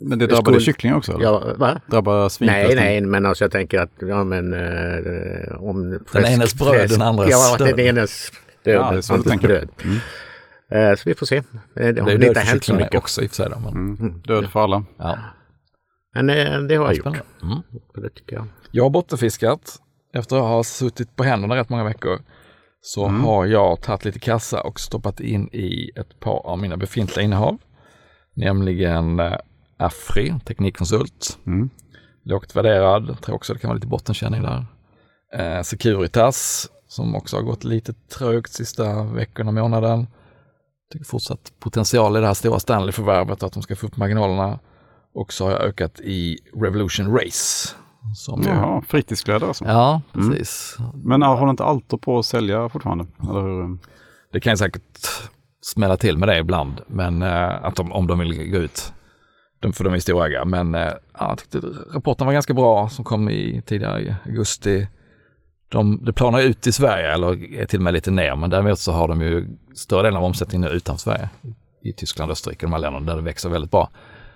Men 0.00 0.18
det 0.18 0.26
drabbade 0.26 0.42
skulle- 0.42 0.60
kycklingar 0.60 0.96
också? 0.96 1.12
Eller? 1.12 1.24
ja, 1.24 1.54
va? 1.56 1.80
Drabbar 1.86 2.20
Nej, 2.20 2.30
svinpesten? 2.30 2.76
nej, 2.76 3.00
men 3.00 3.26
alltså 3.26 3.44
jag 3.44 3.50
tänker 3.52 3.78
att 3.80 3.90
ja, 4.00 4.24
men, 4.24 4.52
eh, 4.54 5.62
om 5.62 5.98
Den 6.12 6.24
enes 6.24 6.54
bröd, 6.54 6.90
den 6.90 7.02
andres 7.02 7.30
Ja, 7.30 7.56
död. 7.58 7.76
den 7.76 7.86
enes 7.86 8.30
död, 8.64 8.74
Ja, 8.74 8.90
det 8.90 8.96
är 8.96 9.00
så 9.00 9.12
du 9.12 9.16
andres 9.18 9.30
tänker. 9.30 9.48
bröd. 9.48 9.68
Eh, 10.70 10.96
så 10.96 11.02
vi 11.08 11.14
får 11.14 11.26
se. 11.26 11.36
Eh, 11.36 11.42
Det 11.74 11.82
har 11.84 11.92
Det 12.10 12.16
död 12.16 12.24
inte 12.24 12.40
hänt 12.40 12.64
så 12.64 12.74
mycket. 12.74 12.94
också 12.94 13.22
i 13.22 13.26
och 13.26 13.30
för 13.30 13.36
sig. 13.36 13.48
Då, 13.50 13.58
men, 13.60 13.96
Mm. 13.96 14.20
Död 14.20 14.50
för 14.50 14.60
alla. 14.60 14.84
ja. 14.98 15.18
Men 16.14 16.30
eh, 16.30 16.58
det 16.60 16.74
har 16.76 16.84
jag 16.86 16.94
gjort. 16.94 17.06
Mm. 17.06 17.58
Det 17.94 18.10
tycker 18.10 18.36
jag. 18.36 18.46
Jag 18.70 18.82
har 18.84 18.90
bottenfiskat. 18.90 19.76
Efter 20.14 20.36
att 20.36 20.42
ha 20.42 20.64
suttit 20.64 21.16
på 21.16 21.24
händerna 21.24 21.56
rätt 21.56 21.68
många 21.68 21.84
veckor 21.84 22.18
så 22.80 23.06
har 23.08 23.46
jag 23.46 23.80
tagit 23.82 24.04
lite 24.04 24.18
kassa 24.18 24.60
och 24.60 24.80
stoppat 24.80 25.20
in 25.20 25.48
i 25.52 25.90
ett 25.96 26.20
par 26.20 26.46
av 26.46 26.58
mina 26.58 26.76
befintliga 26.76 27.24
innehav. 27.24 27.58
Nämligen 28.36 29.20
eh, 29.20 29.34
Afri, 29.78 30.34
teknikkonsult. 30.44 31.38
Mm. 31.46 31.70
Lågt 32.24 32.56
värderad, 32.56 33.20
tror 33.22 33.36
också 33.36 33.52
det 33.54 33.58
kan 33.60 33.68
vara 33.68 33.74
lite 33.74 33.86
bottenkänning 33.86 34.42
där. 34.42 34.66
Eh, 35.34 35.62
Securitas, 35.62 36.68
som 36.88 37.14
också 37.14 37.36
har 37.36 37.42
gått 37.42 37.64
lite 37.64 37.92
trögt 37.92 38.52
sista 38.52 39.02
veckorna, 39.02 39.52
månaden. 39.52 40.06
Tycker 40.92 41.04
fortsatt 41.06 41.52
potential 41.60 42.16
i 42.16 42.20
det 42.20 42.26
här 42.26 42.34
stora 42.34 42.58
Stanley-förvärvet, 42.60 43.42
att 43.42 43.52
de 43.52 43.62
ska 43.62 43.76
få 43.76 43.86
upp 43.86 43.96
marginalerna. 43.96 44.58
Och 45.14 45.32
så 45.32 45.44
har 45.44 45.52
jag 45.52 45.60
ökat 45.60 46.00
i 46.00 46.38
Revolution 46.62 47.12
Race. 47.18 47.74
Som 48.14 48.42
ju- 48.42 48.48
Jaha, 48.48 48.82
fritidskläder 48.88 49.46
alltså. 49.46 49.64
Ja, 49.64 50.02
precis. 50.12 50.76
Men 50.94 51.22
äh, 51.22 51.36
håller 51.38 51.50
inte 51.50 51.64
Alto 51.64 51.98
på 51.98 52.18
att 52.18 52.26
sälja 52.26 52.68
fortfarande? 52.68 53.06
Eller? 53.22 53.78
Det 54.32 54.40
kan 54.40 54.52
ju 54.52 54.56
säkert 54.56 54.82
smälla 55.60 55.96
till 55.96 56.18
med 56.18 56.28
det 56.28 56.38
ibland, 56.38 56.80
men 56.86 57.22
eh, 57.22 57.64
att 57.64 57.76
de, 57.76 57.92
om 57.92 58.06
de 58.06 58.18
vill 58.18 58.50
gå 58.50 58.56
ut. 58.58 58.92
För 59.72 59.84
de 59.84 59.94
är 59.94 59.98
storägare. 59.98 60.44
Men 60.44 60.74
eh, 60.74 60.80
ja, 61.18 61.28
jag 61.28 61.38
tyckte 61.38 61.60
rapporten 61.94 62.26
var 62.26 62.34
ganska 62.34 62.54
bra 62.54 62.88
som 62.88 63.04
kom 63.04 63.30
i 63.30 63.62
tidigare 63.66 64.16
augusti. 64.26 64.88
De, 65.68 66.04
det 66.04 66.12
planar 66.12 66.40
ut 66.40 66.66
i 66.66 66.72
Sverige, 66.72 67.12
eller 67.12 67.54
är 67.54 67.66
till 67.66 67.78
och 67.78 67.84
med 67.84 67.94
lite 67.94 68.10
ner, 68.10 68.36
men 68.36 68.50
däremot 68.50 68.78
så 68.78 68.92
har 68.92 69.08
de 69.08 69.20
ju 69.20 69.46
större 69.74 70.02
delen 70.02 70.16
av 70.16 70.24
omsättningen 70.24 70.68
utanför 70.70 71.00
Sverige. 71.02 71.28
I 71.82 71.92
Tyskland, 71.92 72.30
Österrike, 72.32 72.66
de 72.66 72.72
här 72.72 72.80
länderna 72.80 73.06
där 73.06 73.16
det 73.16 73.22
växer 73.22 73.48
väldigt 73.48 73.70
bra. 73.70 73.90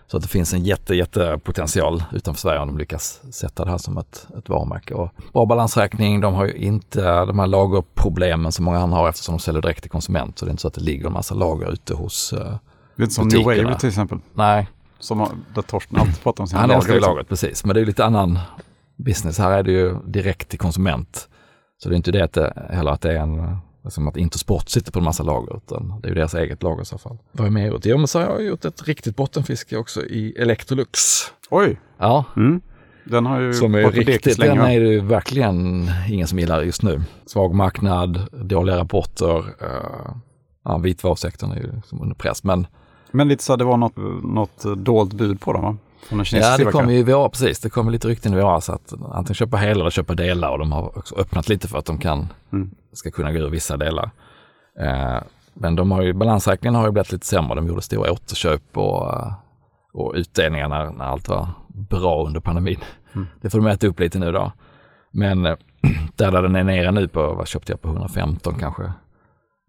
Så 0.06 0.16
att 0.16 0.22
det 0.22 0.28
finns 0.28 0.54
en 0.54 0.64
jätte, 0.64 0.94
jätte 0.94 1.40
potential 1.44 2.04
utanför 2.12 2.40
Sverige 2.40 2.60
om 2.60 2.68
de 2.68 2.78
lyckas 2.78 3.20
sätta 3.32 3.64
det 3.64 3.70
här 3.70 3.78
som 3.78 3.98
ett, 3.98 4.26
ett 4.38 4.48
varumärke. 4.48 4.94
Och 4.94 5.10
bra 5.32 5.46
balansräkning, 5.46 6.20
de 6.20 6.34
har 6.34 6.46
ju 6.46 6.52
inte 6.52 7.24
de 7.24 7.38
här 7.38 7.46
lagerproblemen 7.46 8.52
som 8.52 8.64
många 8.64 8.78
andra 8.78 8.96
har 8.98 9.08
eftersom 9.08 9.34
de 9.36 9.38
säljer 9.38 9.62
direkt 9.62 9.82
till 9.82 9.90
konsument. 9.90 10.38
Så 10.38 10.44
det 10.44 10.48
är 10.48 10.50
inte 10.50 10.60
så 10.62 10.68
att 10.68 10.74
det 10.74 10.80
ligger 10.80 11.06
en 11.06 11.12
massa 11.12 11.34
lager 11.34 11.72
ute 11.72 11.94
hos... 11.94 12.32
eh, 12.32 12.54
Lite 12.96 13.12
som 13.12 13.28
New. 13.28 13.44
Wave 13.44 13.78
till 13.78 13.88
exempel. 13.88 14.18
nej, 14.34 14.68
Som 15.00 15.20
har- 15.20 15.32
där 15.54 15.62
Torsten 15.62 15.98
alltid 15.98 16.22
pratar 16.22 16.42
om 16.44 16.48
sina 16.48 16.60
han 16.60 16.70
älskar 16.70 16.94
liksom. 16.94 17.10
lagret 17.12 17.28
precis. 17.28 17.64
Men 17.64 17.74
det 17.74 17.80
är 17.80 17.84
lite 17.86 18.04
annan 18.04 18.38
business. 18.96 19.38
Här 19.38 19.50
är 19.50 19.62
det 19.62 19.72
ju 19.72 19.96
direkt 20.06 20.48
till 20.48 20.58
konsument. 20.58 21.28
Så 21.82 21.88
det 21.88 21.94
är 21.94 21.96
inte 21.96 22.12
det 22.12 22.24
att 22.24 22.32
det, 22.32 22.66
heller 22.70 22.90
att 22.90 23.00
det 23.00 23.12
är 23.12 23.16
en 23.16 23.56
som 23.88 24.08
att 24.08 24.16
Intersport 24.16 24.68
sitter 24.68 24.92
på 24.92 24.98
en 24.98 25.04
massa 25.04 25.22
lager, 25.22 25.56
utan 25.56 26.00
det 26.00 26.06
är 26.06 26.08
ju 26.08 26.14
deras 26.14 26.34
eget 26.34 26.62
lager 26.62 26.82
i 26.82 26.84
så 26.84 26.98
fall. 26.98 27.18
Vad 27.32 27.46
är 27.46 27.50
med 27.50 27.66
gjort? 27.68 27.80
Jo, 27.84 27.98
men 27.98 28.06
så 28.08 28.18
har 28.18 28.26
jag 28.26 28.42
gjort 28.44 28.64
ett 28.64 28.88
riktigt 28.88 29.16
bottenfiske 29.16 29.76
också 29.76 30.02
i 30.02 30.34
Electrolux. 30.38 31.00
Oj! 31.50 31.80
Ja, 31.98 32.24
Mm. 32.36 32.60
Den 33.04 33.26
har 33.26 33.40
ju 33.40 33.52
som 33.54 33.74
är 33.74 33.90
riktigt, 33.90 34.38
länge. 34.38 34.54
den 34.54 34.70
är 34.70 34.80
det 34.80 34.88
ju 34.88 35.00
verkligen 35.00 35.90
ingen 36.08 36.26
som 36.26 36.38
gillar 36.38 36.62
just 36.62 36.82
nu. 36.82 37.02
Svag 37.26 37.54
marknad, 37.54 38.26
dåliga 38.32 38.76
rapporter, 38.76 39.38
uh, 39.38 40.14
ja, 40.64 40.78
vitvarusektorn 40.78 41.50
är 41.52 41.56
ju 41.56 41.72
liksom 41.76 42.02
under 42.02 42.14
press. 42.14 42.44
Men 42.44 42.66
Men 43.12 43.28
lite 43.28 43.44
så 43.44 43.56
det 43.56 43.64
var 43.64 43.76
något, 43.76 43.96
något 44.22 44.64
dolt 44.76 45.12
bud 45.12 45.40
på 45.40 45.52
dem 45.52 45.62
va? 45.62 45.76
Ja, 46.32 46.56
det 46.56 46.64
kom 46.64 46.90
ju 46.90 46.98
i 46.98 47.04
precis, 47.04 47.60
det 47.60 47.70
kom 47.70 47.90
lite 47.90 48.08
rykten 48.08 48.34
i 48.34 48.40
våras 48.40 48.70
att 48.70 48.92
antingen 48.92 49.34
köpa 49.34 49.56
hela 49.56 49.80
eller 49.80 49.90
köpa 49.90 50.14
delar 50.14 50.50
och 50.52 50.58
de 50.58 50.72
har 50.72 50.98
också 50.98 51.14
öppnat 51.16 51.48
lite 51.48 51.68
för 51.68 51.78
att 51.78 51.84
de 51.84 51.98
kan, 51.98 52.28
Mm. 52.52 52.70
ska 52.92 53.10
kunna 53.10 53.32
gå 53.32 53.38
ur 53.38 53.50
vissa 53.50 53.76
delar. 53.76 54.10
Eh, 54.80 55.18
men 55.54 55.76
de 55.76 55.90
har 55.90 56.02
ju, 56.02 56.12
balansräkningen 56.12 56.74
har 56.74 56.84
ju 56.86 56.90
blivit 56.92 57.12
lite 57.12 57.26
sämre. 57.26 57.54
De 57.54 57.66
gjorde 57.66 57.82
stora 57.82 58.12
återköp 58.12 58.76
och, 58.76 59.12
eh, 59.14 59.32
och 59.92 60.12
utdelningar 60.16 60.68
när, 60.68 60.90
när 60.90 61.04
allt 61.04 61.28
var 61.28 61.48
bra 61.68 62.26
under 62.26 62.40
pandemin. 62.40 62.78
Mm. 63.14 63.26
Det 63.40 63.50
får 63.50 63.58
de 63.58 63.66
äta 63.66 63.86
upp 63.86 64.00
lite 64.00 64.18
nu 64.18 64.32
då. 64.32 64.52
Men 65.10 65.46
eh, 65.46 65.56
där, 66.16 66.30
där 66.32 66.42
den 66.42 66.56
är 66.56 66.64
nere 66.64 66.90
nu 66.92 67.08
på, 67.08 67.34
vad 67.34 67.48
köpte 67.48 67.72
jag 67.72 67.82
på 67.82 67.88
115 67.88 68.54
kanske. 68.60 68.92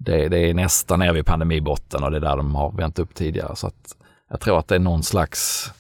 Det, 0.06 0.30
det 0.30 0.50
är 0.50 0.54
nästan 0.54 1.00
nere 1.00 1.14
vid 1.14 1.26
pandemibotten 1.26 2.04
och 2.04 2.12
det 2.12 2.18
är 2.18 2.22
där 2.22 2.38
de 2.38 2.56
har 2.56 2.72
vänt 2.72 3.00
upp 3.00 3.16
tidigare. 3.16 3.56
Så 3.56 3.68
att 3.68 3.96
jag 4.30 4.40
tror 4.40 4.60
att 4.60 4.68
det 4.68 4.76
är 4.76 4.80
någon 4.80 5.04
slags, 5.04 5.72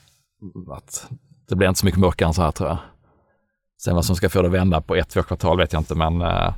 att 0.72 1.08
det 1.50 1.56
blir 1.56 1.68
inte 1.68 1.80
så 1.80 1.86
mycket 1.86 2.00
mörkare 2.00 2.28
än 2.28 2.34
så 2.34 2.42
här 2.42 2.52
tror 2.52 2.70
jag. 2.70 2.78
Sen 3.84 3.96
vad 3.96 4.06
som 4.06 4.16
ska 4.16 4.30
få 4.30 4.42
det 4.42 4.48
att 4.48 4.54
vända 4.54 4.82
på 4.82 4.96
ett, 4.96 5.10
två 5.10 5.24
kvartal 5.24 5.58
vet 5.58 5.74
jag 5.74 5.80
inte, 5.80 5.96
men 5.96 6.22
eh, 6.22 6.54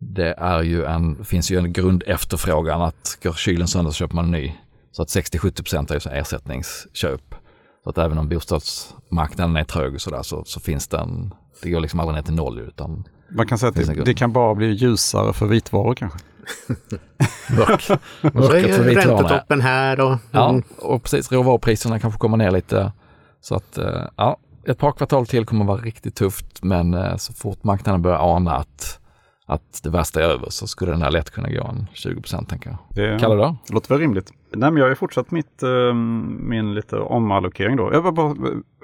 det 0.00 0.34
är 0.38 0.62
ju 0.62 0.84
en, 0.84 1.24
finns 1.24 1.50
ju 1.50 1.58
en 1.58 1.72
grundefterfrågan 1.72 2.82
att 2.82 3.18
går 3.22 3.32
kylen 3.32 3.68
sönder 3.68 3.90
så 3.90 3.96
köper 3.96 4.14
man 4.14 4.24
en 4.24 4.30
ny. 4.30 4.52
Så 4.92 5.02
att 5.02 5.08
60-70 5.08 5.90
är 5.90 5.94
ju 5.94 6.00
så 6.00 6.10
ersättningsköp. 6.10 7.34
Så 7.84 7.90
att 7.90 7.98
även 7.98 8.18
om 8.18 8.28
bostadsmarknaden 8.28 9.56
är 9.56 9.64
trög 9.64 9.94
och 9.94 10.00
sådär 10.00 10.22
så, 10.22 10.44
så 10.44 10.60
finns 10.60 10.88
det 10.88 10.98
en, 10.98 11.34
det 11.62 11.70
går 11.70 11.80
liksom 11.80 12.00
aldrig 12.00 12.14
ner 12.16 12.22
till 12.22 12.34
noll 12.34 12.58
utan 12.58 13.04
Man 13.30 13.46
kan 13.46 13.58
säga 13.58 13.70
att 13.70 13.76
det, 13.76 14.04
det 14.04 14.14
kan 14.14 14.32
bara 14.32 14.54
bli 14.54 14.66
ljusare 14.66 15.32
för 15.32 15.46
vitvaror 15.46 15.94
kanske. 15.94 16.18
mörk. 17.56 17.88
Mörkret 18.34 18.76
för 18.76 18.84
räntetoppen 18.84 19.60
här 19.60 20.00
och 20.00 20.18
Ja, 20.30 20.48
mm, 20.48 20.62
och 20.78 21.02
precis 21.02 21.32
råvarupriserna 21.32 21.98
kanske 21.98 22.18
kommer 22.18 22.36
ner 22.36 22.50
lite. 22.50 22.92
Så 23.40 23.54
att 23.54 23.78
eh, 23.78 24.02
ja, 24.16 24.36
ett 24.66 24.78
par 24.78 24.92
kvartal 24.92 25.26
till 25.26 25.46
kommer 25.46 25.64
vara 25.64 25.80
riktigt 25.80 26.14
tufft 26.14 26.62
men 26.62 26.94
eh, 26.94 27.16
så 27.16 27.32
fort 27.32 27.64
marknaden 27.64 28.02
börjar 28.02 28.36
ana 28.36 28.56
att, 28.56 29.00
att 29.46 29.80
det 29.82 29.90
värsta 29.90 30.20
är 30.20 30.24
över 30.24 30.50
så 30.50 30.66
skulle 30.66 30.90
den 30.90 31.02
här 31.02 31.10
lätt 31.10 31.30
kunna 31.30 31.50
gå 31.50 31.64
en 31.64 31.86
20 31.92 32.22
tänker 32.48 32.70
jag. 32.70 32.78
Det 32.90 33.20
Kalle 33.20 33.34
då? 33.34 33.56
låter 33.70 33.88
väl 33.88 33.98
rimligt. 33.98 34.32
Nej, 34.52 34.70
men 34.70 34.76
jag 34.76 34.84
har 34.84 34.90
ju 34.90 34.96
fortsatt 34.96 35.30
mitt, 35.30 35.62
eh, 35.62 35.94
min 36.38 36.74
lite 36.74 36.96
omallokering 36.96 37.76
då. 37.76 37.90
Jag 37.92 38.14
bara, 38.14 38.34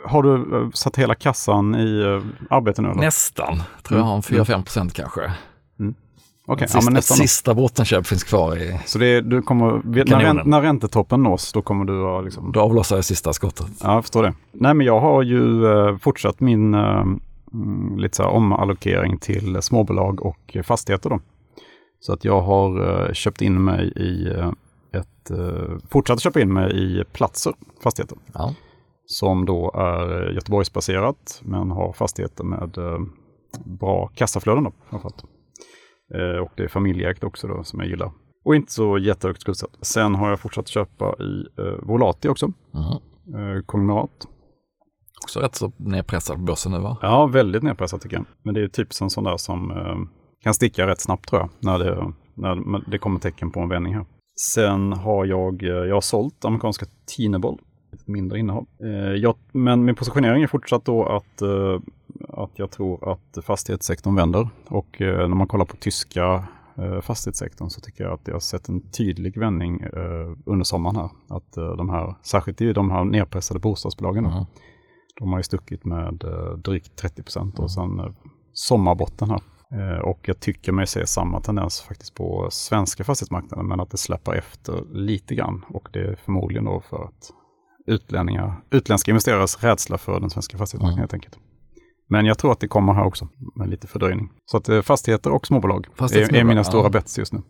har 0.05 0.23
du 0.23 0.35
eh, 0.35 0.71
satt 0.71 0.97
hela 0.97 1.15
kassan 1.15 1.75
i 1.75 2.21
arbete 2.51 2.83
nu? 2.83 2.89
Eller? 2.91 3.01
Nästan, 3.01 3.63
tror 3.83 4.01
jag 4.01 4.07
har 4.07 4.15
en 4.15 4.23
4-5 4.23 4.91
kanske. 4.95 5.33
Ja, 6.61 6.67
sista, 6.67 6.81
men 6.85 6.95
nästan. 6.95 7.15
då. 7.17 7.23
sista 7.23 7.55
bottenköp 7.55 8.07
finns 8.07 8.25
kvar 8.25 8.57
i, 8.57 8.81
Så 8.87 8.99
det, 8.99 9.07
är- 9.07 9.23
du 9.23 9.43
kommer, 9.43 9.83
när, 9.85 10.05
Kanonen. 10.05 10.51
när 10.51 10.61
räntetoppen 10.63 11.23
nås, 11.23 11.53
då 11.53 11.63
kommer 11.63 11.85
du 11.85 12.03
ha 12.03 12.21
liksom... 12.21 12.53
då 12.53 12.61
avlossar 12.61 12.97
jag 12.97 13.05
sista 13.05 13.33
skottet. 13.33 13.67
Ja, 13.83 13.95
jag 13.95 14.05
förstår 14.05 14.23
det. 14.23 14.35
Nej, 14.53 14.75
men 14.75 14.87
jag 14.87 15.01
har 15.01 15.23
ju 15.23 15.67
eh, 15.67 15.97
fortsatt 15.99 16.41
min 16.41 16.75
eh, 16.75 17.01
mm, 17.53 17.99
lite 17.99 18.17
så 18.17 18.23
här 18.23 18.31
omallokering 18.31 19.19
till 19.19 19.63
småbolag 19.63 20.27
och 20.27 20.57
fastigheter 20.65 21.11
då. 21.11 21.21
Så 22.01 22.13
att 22.13 22.25
jag 22.25 22.41
har 22.41 23.07
eh, 23.09 23.13
köpt 23.13 23.43
in 23.43 23.65
mig 23.65 23.93
i 23.97 24.29
eh, 24.39 24.53
ett, 25.01 25.31
eh, 25.31 25.77
fortsatt 25.91 26.21
köpa 26.21 26.41
in 26.41 26.53
mig 26.53 26.73
i 27.01 27.05
Platser 27.13 27.53
fastigheter. 27.83 28.19
Ja. 28.35 28.55
Som 29.07 29.47
då 29.47 29.73
är 29.75 30.31
Göteborgsbaserat 30.35 31.41
men 31.45 31.71
har 31.71 31.93
fastigheter 31.93 32.45
med 32.45 32.77
bra 33.65 34.07
kassaflöden 34.15 34.65
då 34.65 34.73
framförallt. 34.91 35.25
Eh, 36.15 36.43
och 36.43 36.53
det 36.57 36.63
är 36.63 36.69
familjeägt 36.69 37.25
också 37.25 37.49
då 37.49 37.65
som 37.65 37.81
jag 37.81 37.89
gillar. 37.89 38.13
Och 38.45 38.57
inte 38.57 38.73
så 38.73 38.99
jättehögt 38.99 39.41
skuldsatt. 39.41 39.71
Sen 39.81 40.15
har 40.15 40.31
jag 40.31 40.41
fortsatt 40.41 40.69
köpa 40.69 41.15
i 41.23 41.47
eh, 41.59 41.75
Volati 41.83 42.29
också, 42.29 42.53
eh, 42.77 43.65
konglomerat. 43.67 44.27
Också 45.25 45.41
rätt 45.41 45.55
så 45.55 45.73
nedpressad 45.77 46.37
på 46.37 46.43
börsen 46.43 46.73
nu 46.73 46.79
va? 46.79 46.97
Ja, 47.03 47.27
väldigt 47.27 47.63
nedpressat 47.63 48.01
tycker 48.01 48.17
jag. 48.17 48.25
Men 48.43 48.55
det 48.55 48.63
är 48.63 48.69
typ 48.69 48.89
en 49.01 49.11
sån 49.11 49.25
där 49.25 49.37
som 49.37 49.73
kan 50.43 50.55
sticka 50.55 50.87
rätt 50.87 51.01
snabbt 51.01 51.29
tror 51.29 51.41
jag, 51.41 51.51
när 51.59 51.79
det, 51.79 52.13
när 52.35 52.91
det 52.91 52.99
kommer 52.99 53.21
tecken 53.21 53.51
på 53.51 53.61
en 53.61 53.69
vändning 53.69 53.95
här. 53.95 54.05
Sen 54.55 54.93
har 54.93 55.25
jag, 55.25 55.63
jag 55.63 55.95
har 55.95 56.01
sålt 56.01 56.45
amerikanska 56.45 56.87
Tineboll, 57.17 57.59
ett 57.93 58.09
mindre 58.09 58.39
innehav. 58.39 58.67
Eh, 58.83 59.15
jag, 59.15 59.35
men 59.53 59.85
min 59.85 59.95
positionering 59.95 60.43
är 60.43 60.47
fortsatt 60.47 60.85
då 60.85 61.05
att, 61.05 61.43
att 62.29 62.51
jag 62.55 62.71
tror 62.71 63.13
att 63.13 63.45
fastighetssektorn 63.45 64.15
vänder. 64.15 64.49
Och 64.69 65.01
eh, 65.01 65.29
när 65.29 65.37
man 65.37 65.47
kollar 65.47 65.65
på 65.65 65.77
tyska 65.77 66.45
eh, 66.79 67.01
fastighetssektorn 67.01 67.71
så 67.71 67.81
tycker 67.81 68.05
jag 68.05 68.13
att 68.13 68.21
jag 68.27 68.35
har 68.35 68.41
sett 68.41 68.69
en 68.69 68.91
tydlig 68.91 69.39
vändning 69.39 69.81
eh, 69.81 70.37
under 70.47 70.65
sommaren 70.65 70.97
här. 70.97 71.11
Att 71.29 71.53
de 71.53 71.89
här, 71.91 72.15
särskilt 72.23 72.61
i 72.61 72.73
de 72.73 72.91
här 72.91 73.05
nedpressade 73.05 73.61
bostadsbolagen 73.61 74.25
Mhm. 74.25 74.47
de 75.19 75.33
har 75.33 75.39
ju 75.39 75.43
stuckit 75.43 75.85
med 75.85 76.25
drygt 76.65 76.97
30 76.97 77.23
procent 77.23 77.59
och 77.59 77.71
sen 77.71 78.15
sommarbotten 78.53 79.31
här. 79.31 79.41
Och 80.03 80.19
jag 80.29 80.41
tycker 80.41 80.73
mig 80.73 80.87
se 80.87 81.07
samma 81.07 81.41
tendens 81.41 81.81
faktiskt 81.81 82.15
på 82.15 82.49
svenska 82.51 83.05
fastighetsmarknaden, 83.05 83.67
men 83.67 83.81
att 83.81 83.91
det 83.91 83.97
släpper 83.97 84.35
efter 84.35 84.85
lite 84.93 85.35
grann. 85.35 85.65
Och 85.69 85.89
det 85.93 86.01
är 86.01 86.15
förmodligen 86.25 86.65
då 86.65 86.81
för 86.81 87.05
att 87.05 87.31
utlänningar, 87.87 88.55
utländska 88.71 89.11
investerares 89.11 89.63
rädsla 89.65 89.99
för 89.99 90.21
den 90.21 90.31
svenska 90.31 90.59
fastighetsmarknaden 90.59 90.93
Mm. 90.99 91.03
helt 91.03 91.15
enkelt. 91.15 91.39
Men 92.11 92.27
jag 92.27 92.39
tror 92.39 92.53
att 92.53 92.61
det 92.61 92.69
kommer 92.69 92.93
här 92.93 93.05
också 93.05 93.29
med 93.55 93.69
lite 93.69 93.87
fördröjning. 93.87 94.31
Så 94.47 94.57
att 94.57 94.69
eh, 94.69 94.83
fastigheter 94.83 95.33
och 95.33 95.47
småbolag 95.47 95.87
är, 95.87 95.91
är 95.91 95.97
Fastighetsbolag, 95.97 96.47
mina 96.47 96.61
ja. 96.61 96.65
stora 96.65 96.91
bets 96.91 97.19
just 97.19 97.33
nu. 97.33 97.43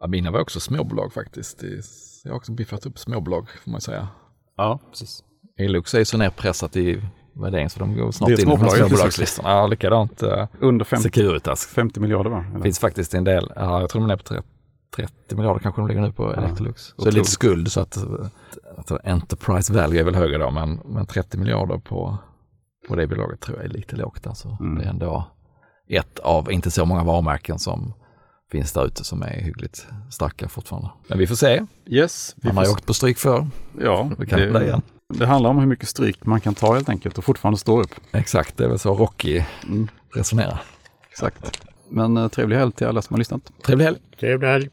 Ja, 0.00 0.06
mina 0.06 0.30
var 0.30 0.40
också 0.40 0.60
småbolag 0.60 1.12
faktiskt. 1.12 1.58
Det- 1.58 1.84
Jag 2.24 2.30
har 2.30 2.36
också 2.36 2.52
biffat 2.52 2.86
upp 2.86 2.98
småbolag 2.98 3.48
får 3.64 3.70
man 3.70 3.80
säga. 3.80 4.08
Ja, 4.56 4.80
precis. 4.90 5.24
Elux 5.58 5.94
är 5.94 5.98
ju 5.98 6.04
så 6.04 6.18
nedpressat 6.18 6.76
i 6.76 7.02
värdering 7.32 7.70
så 7.70 7.78
de 7.78 7.96
går 7.96 8.12
snart 8.12 8.28
Det 8.28 8.34
är 8.34 8.40
in 8.40 8.46
på 8.46 8.56
småbolag, 8.56 8.76
småbolagslistan. 8.76 9.50
Ja, 9.50 9.66
likadant 9.66 10.22
uh, 10.22 10.44
Under 10.60 10.84
50, 10.84 11.02
Securitas. 11.02 11.66
50 11.66 12.00
miljarder 12.00 12.30
va? 12.30 12.44
Eller? 12.50 12.62
finns 12.62 12.78
faktiskt 12.78 13.14
en 13.14 13.24
del, 13.24 13.52
ja, 13.56 13.80
jag 13.80 13.90
tror 13.90 14.02
de 14.02 14.10
är 14.10 14.16
på 14.16 14.22
30, 14.22 14.48
30 14.96 15.36
miljarder 15.36 15.60
kanske 15.60 15.80
de 15.80 15.88
ligger 15.88 16.00
nu 16.00 16.12
på 16.12 16.32
Electrolux. 16.34 16.82
Så 16.82 17.04
det 17.04 17.10
är 17.10 17.12
lite 17.12 17.30
skuld 17.30 17.72
så 17.72 17.80
att, 17.80 17.98
att 18.76 19.06
Enterprise 19.06 19.72
Value 19.72 20.00
är 20.00 20.04
väl 20.04 20.14
högre 20.14 20.38
då, 20.38 20.50
men, 20.50 20.80
men 20.84 21.06
30 21.06 21.38
miljarder 21.38 21.78
på, 21.78 22.18
på 22.88 22.96
det 22.96 23.06
bolaget 23.06 23.40
tror 23.40 23.56
jag 23.56 23.64
är 23.64 23.68
lite 23.70 23.96
lågt. 23.96 24.26
Alltså. 24.26 24.56
Mm. 24.60 24.78
Det 24.78 24.84
är 24.84 24.88
ändå 24.90 25.24
ett 25.88 26.18
av 26.18 26.52
inte 26.52 26.70
så 26.70 26.84
många 26.84 27.04
varumärken 27.04 27.58
som 27.58 27.94
finns 28.52 28.72
där 28.72 28.86
ute 28.86 29.04
som 29.04 29.22
är 29.22 29.40
hyggligt 29.40 29.86
starka 30.10 30.48
fortfarande. 30.48 30.90
Men 31.08 31.18
vi 31.18 31.26
får 31.26 31.34
se. 31.34 31.66
Yes, 31.86 32.34
vi 32.36 32.48
Han 32.48 32.54
får 32.54 32.60
har 32.60 32.66
ju 32.66 32.72
åkt 32.72 32.86
på 32.86 32.94
stryk 32.94 33.18
för. 33.18 33.46
Ja, 33.80 34.10
Vi 34.18 34.26
kan 34.26 34.38
det 34.40 34.64
igen. 34.64 34.82
det 35.14 35.26
handlar 35.26 35.50
om 35.50 35.58
hur 35.58 35.66
mycket 35.66 35.88
stryk 35.88 36.26
man 36.26 36.40
kan 36.40 36.54
ta 36.54 36.74
helt 36.74 36.88
enkelt 36.88 37.18
och 37.18 37.24
fortfarande 37.24 37.58
stå 37.58 37.80
upp. 37.82 37.94
Exakt, 38.12 38.56
det 38.56 38.64
är 38.64 38.68
väl 38.68 38.78
så 38.78 38.94
Rocky 38.94 39.44
Mm. 39.66 39.88
resonerar. 40.14 40.62
Exakt. 41.10 41.60
Men 41.90 42.16
eh, 42.16 42.28
trevlig 42.28 42.56
helg 42.56 42.72
till 42.72 42.86
alla 42.86 43.02
som 43.02 43.14
har 43.14 43.18
lyssnat. 43.18 43.52
Trevlig 43.66 43.84
helg! 43.84 43.98
trevlig 44.20 44.48
helg. 44.48 44.66